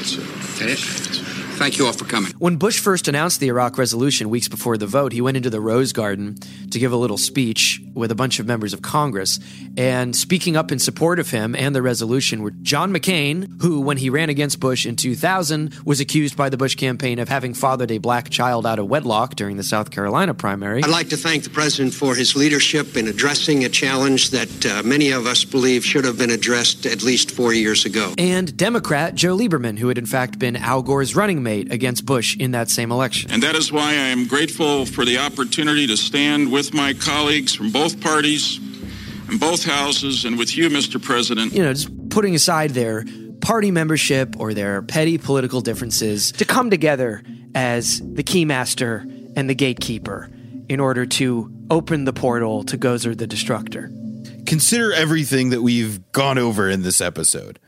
[1.56, 2.34] Thank you all for coming.
[2.38, 5.62] When Bush first announced the Iraq resolution weeks before the vote, he went into the
[5.62, 6.36] Rose Garden
[6.72, 9.39] to give a little speech with a bunch of members of Congress.
[9.78, 13.95] And speaking up in support of him and the resolution were John McCain, who, when
[13.95, 17.89] he ran against Bush in 2000, was accused by the Bush campaign of having fathered
[17.89, 20.84] a black child out of wedlock during the South Carolina primary.
[20.84, 24.84] I'd like to thank the President for his leadership in addressing a challenge that uh,
[24.84, 28.14] many of us believe should have been addressed at least four years ago.
[28.18, 32.36] And Democrat Joe Lieberman, who had in fact been Al Gore's running mate against Bush
[32.38, 33.32] in that same election.
[33.32, 37.56] And that is why I am grateful for the opportunity to stand with my colleagues
[37.56, 38.58] from both parties
[39.30, 41.02] and both houses and with you, Mr.
[41.02, 41.54] President.
[41.54, 43.06] you know, just putting aside their
[43.41, 47.24] party membership or their petty political differences to come together
[47.54, 49.04] as the keymaster
[49.38, 50.30] and the gatekeeper
[50.68, 53.91] in order to open the portal to Gozer the Destructor.
[54.46, 57.60] consider everything that we've gone over in this episode.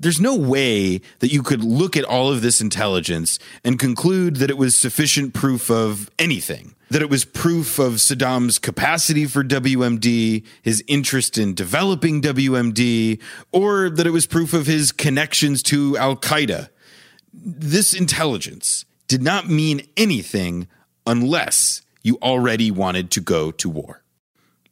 [0.00, 4.48] There's no way that you could look at all of this intelligence and conclude that
[4.48, 6.74] it was sufficient proof of anything.
[6.88, 13.20] That it was proof of Saddam's capacity for WMD, his interest in developing WMD,
[13.52, 16.70] or that it was proof of his connections to Al Qaeda.
[17.34, 20.66] This intelligence did not mean anything
[21.06, 24.02] unless you already wanted to go to war.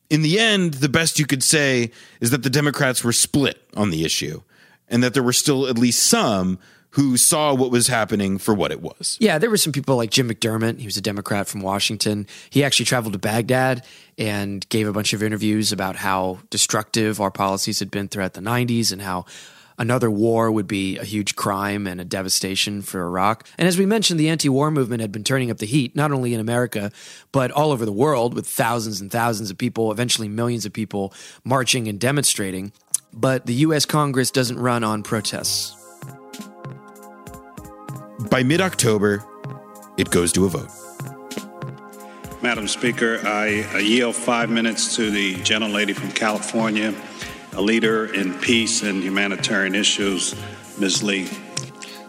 [0.09, 3.91] In the end, the best you could say is that the Democrats were split on
[3.91, 4.41] the issue
[4.89, 6.59] and that there were still at least some
[6.93, 9.19] who saw what was happening for what it was.
[9.21, 10.79] Yeah, there were some people like Jim McDermott.
[10.79, 12.27] He was a Democrat from Washington.
[12.51, 13.85] He actually traveled to Baghdad
[14.17, 18.41] and gave a bunch of interviews about how destructive our policies had been throughout the
[18.41, 19.27] 90s and how
[19.79, 23.47] another war would be a huge crime and a devastation for Iraq.
[23.57, 26.11] And as we mentioned, the anti war movement had been turning up the heat, not
[26.11, 26.91] only in America,
[27.33, 31.15] but all over the world, with thousands and thousands of people, eventually millions of people
[31.45, 32.73] marching and demonstrating.
[33.13, 33.85] But the U.S.
[33.85, 35.75] Congress doesn't run on protests.
[38.31, 39.25] By mid October,
[39.97, 40.69] it goes to a vote.
[42.43, 46.95] Madam Speaker, I yield five minutes to the gentlelady from California,
[47.55, 50.37] a leader in peace and humanitarian issues,
[50.79, 51.03] Ms.
[51.03, 51.29] Lee.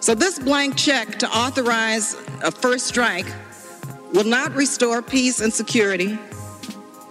[0.02, 3.26] So, this blank check to authorize a first strike
[4.14, 6.18] will not restore peace and security.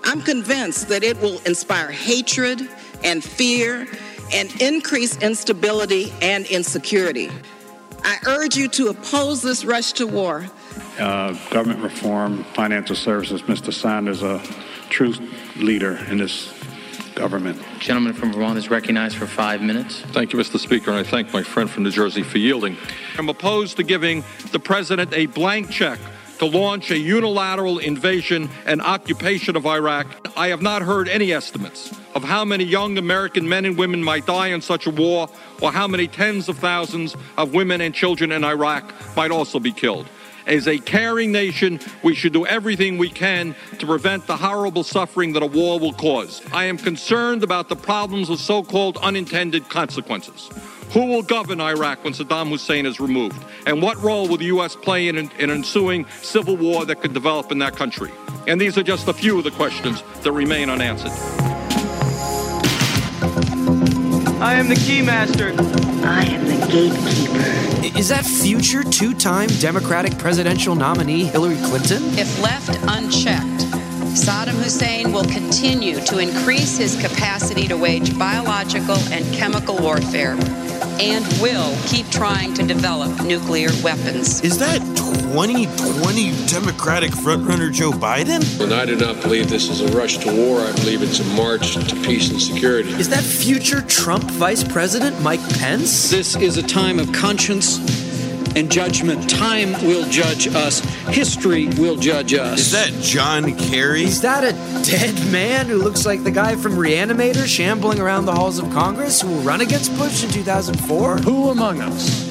[0.05, 2.68] I'm convinced that it will inspire hatred
[3.05, 3.86] and fear
[4.32, 7.30] and increase instability and insecurity.
[8.03, 10.46] I urge you to oppose this rush to war.
[10.99, 13.72] Uh, government reform, financial services, Mr.
[13.72, 14.42] Sanders, a
[14.88, 15.14] true
[15.57, 16.53] leader in this
[17.14, 17.61] government.
[17.80, 20.01] Gentleman from Vermont is recognized for five minutes.
[20.12, 20.59] Thank you, Mr.
[20.59, 22.76] Speaker, and I thank my friend from New Jersey for yielding.
[23.18, 24.22] I'm opposed to giving
[24.53, 25.99] the president a blank check
[26.39, 30.07] to launch a unilateral invasion and occupation of Iraq.
[30.36, 34.26] I have not heard any estimates of how many young American men and women might
[34.26, 35.28] die in such a war,
[35.61, 39.72] or how many tens of thousands of women and children in Iraq might also be
[39.72, 40.07] killed.
[40.47, 45.34] As a caring nation, we should do everything we can to prevent the horrible suffering
[45.34, 46.41] that a war will cause.
[46.53, 50.49] I am concerned about the problems of so called unintended consequences.
[50.93, 53.45] Who will govern Iraq when Saddam Hussein is removed?
[53.66, 54.74] And what role will the U.S.
[54.74, 58.11] play in an ensuing civil war that could develop in that country?
[58.47, 61.12] And these are just a few of the questions that remain unanswered.
[64.41, 65.53] I am the keymaster.
[66.05, 67.99] I am the gatekeeper.
[67.99, 72.03] Is that future two time Democratic presidential nominee Hillary Clinton?
[72.18, 73.64] If left unchecked,
[74.18, 80.32] Saddam Hussein will continue to increase his capacity to wage biological and chemical warfare
[81.00, 84.40] and will keep trying to develop nuclear weapons.
[84.40, 88.60] Is that 2020 Democratic frontrunner Joe Biden?
[88.60, 90.60] And I do not believe this is a rush to war.
[90.62, 92.90] I believe it's a march to peace and security.
[92.94, 96.10] Is that future Trump Vice President Mike Pence?
[96.10, 98.07] This is a time of conscience
[98.57, 99.28] and judgment.
[99.28, 100.80] Time will judge us.
[101.09, 102.59] History will judge us.
[102.59, 104.05] Is that John Kerry?
[104.05, 104.53] Is that a
[104.84, 109.20] dead man who looks like the guy from Reanimator shambling around the halls of Congress
[109.20, 111.18] who will run against Bush in 2004?
[111.18, 112.28] Who among us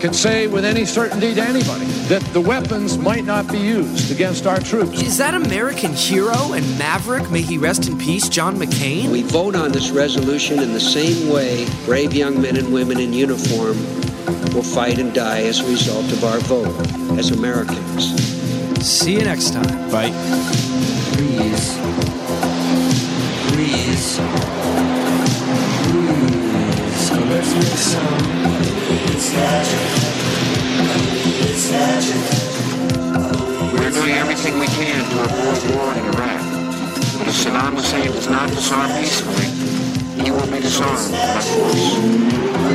[0.00, 4.46] can say with any certainty to anybody that the weapons might not be used against
[4.46, 5.00] our troops?
[5.00, 9.10] Is that American hero and maverick, may he rest in peace, John McCain?
[9.10, 13.12] We vote on this resolution in the same way brave young men and women in
[13.12, 13.76] uniform
[14.54, 16.74] will fight and die as a result of our vote
[17.18, 18.14] as Americans.
[18.84, 19.90] See you next time.
[19.90, 20.10] Bye.
[21.12, 21.78] Please.
[23.52, 24.18] Please.
[25.86, 27.10] Please.
[27.28, 28.06] Let's make some.
[29.12, 29.80] It's magic.
[31.50, 32.22] It's magic.
[33.72, 36.42] We're doing everything we can to avoid war in Iraq.
[37.18, 39.48] But if Saddam Hussein does not disarm peacefully,
[40.24, 42.66] he will be disarmed by force.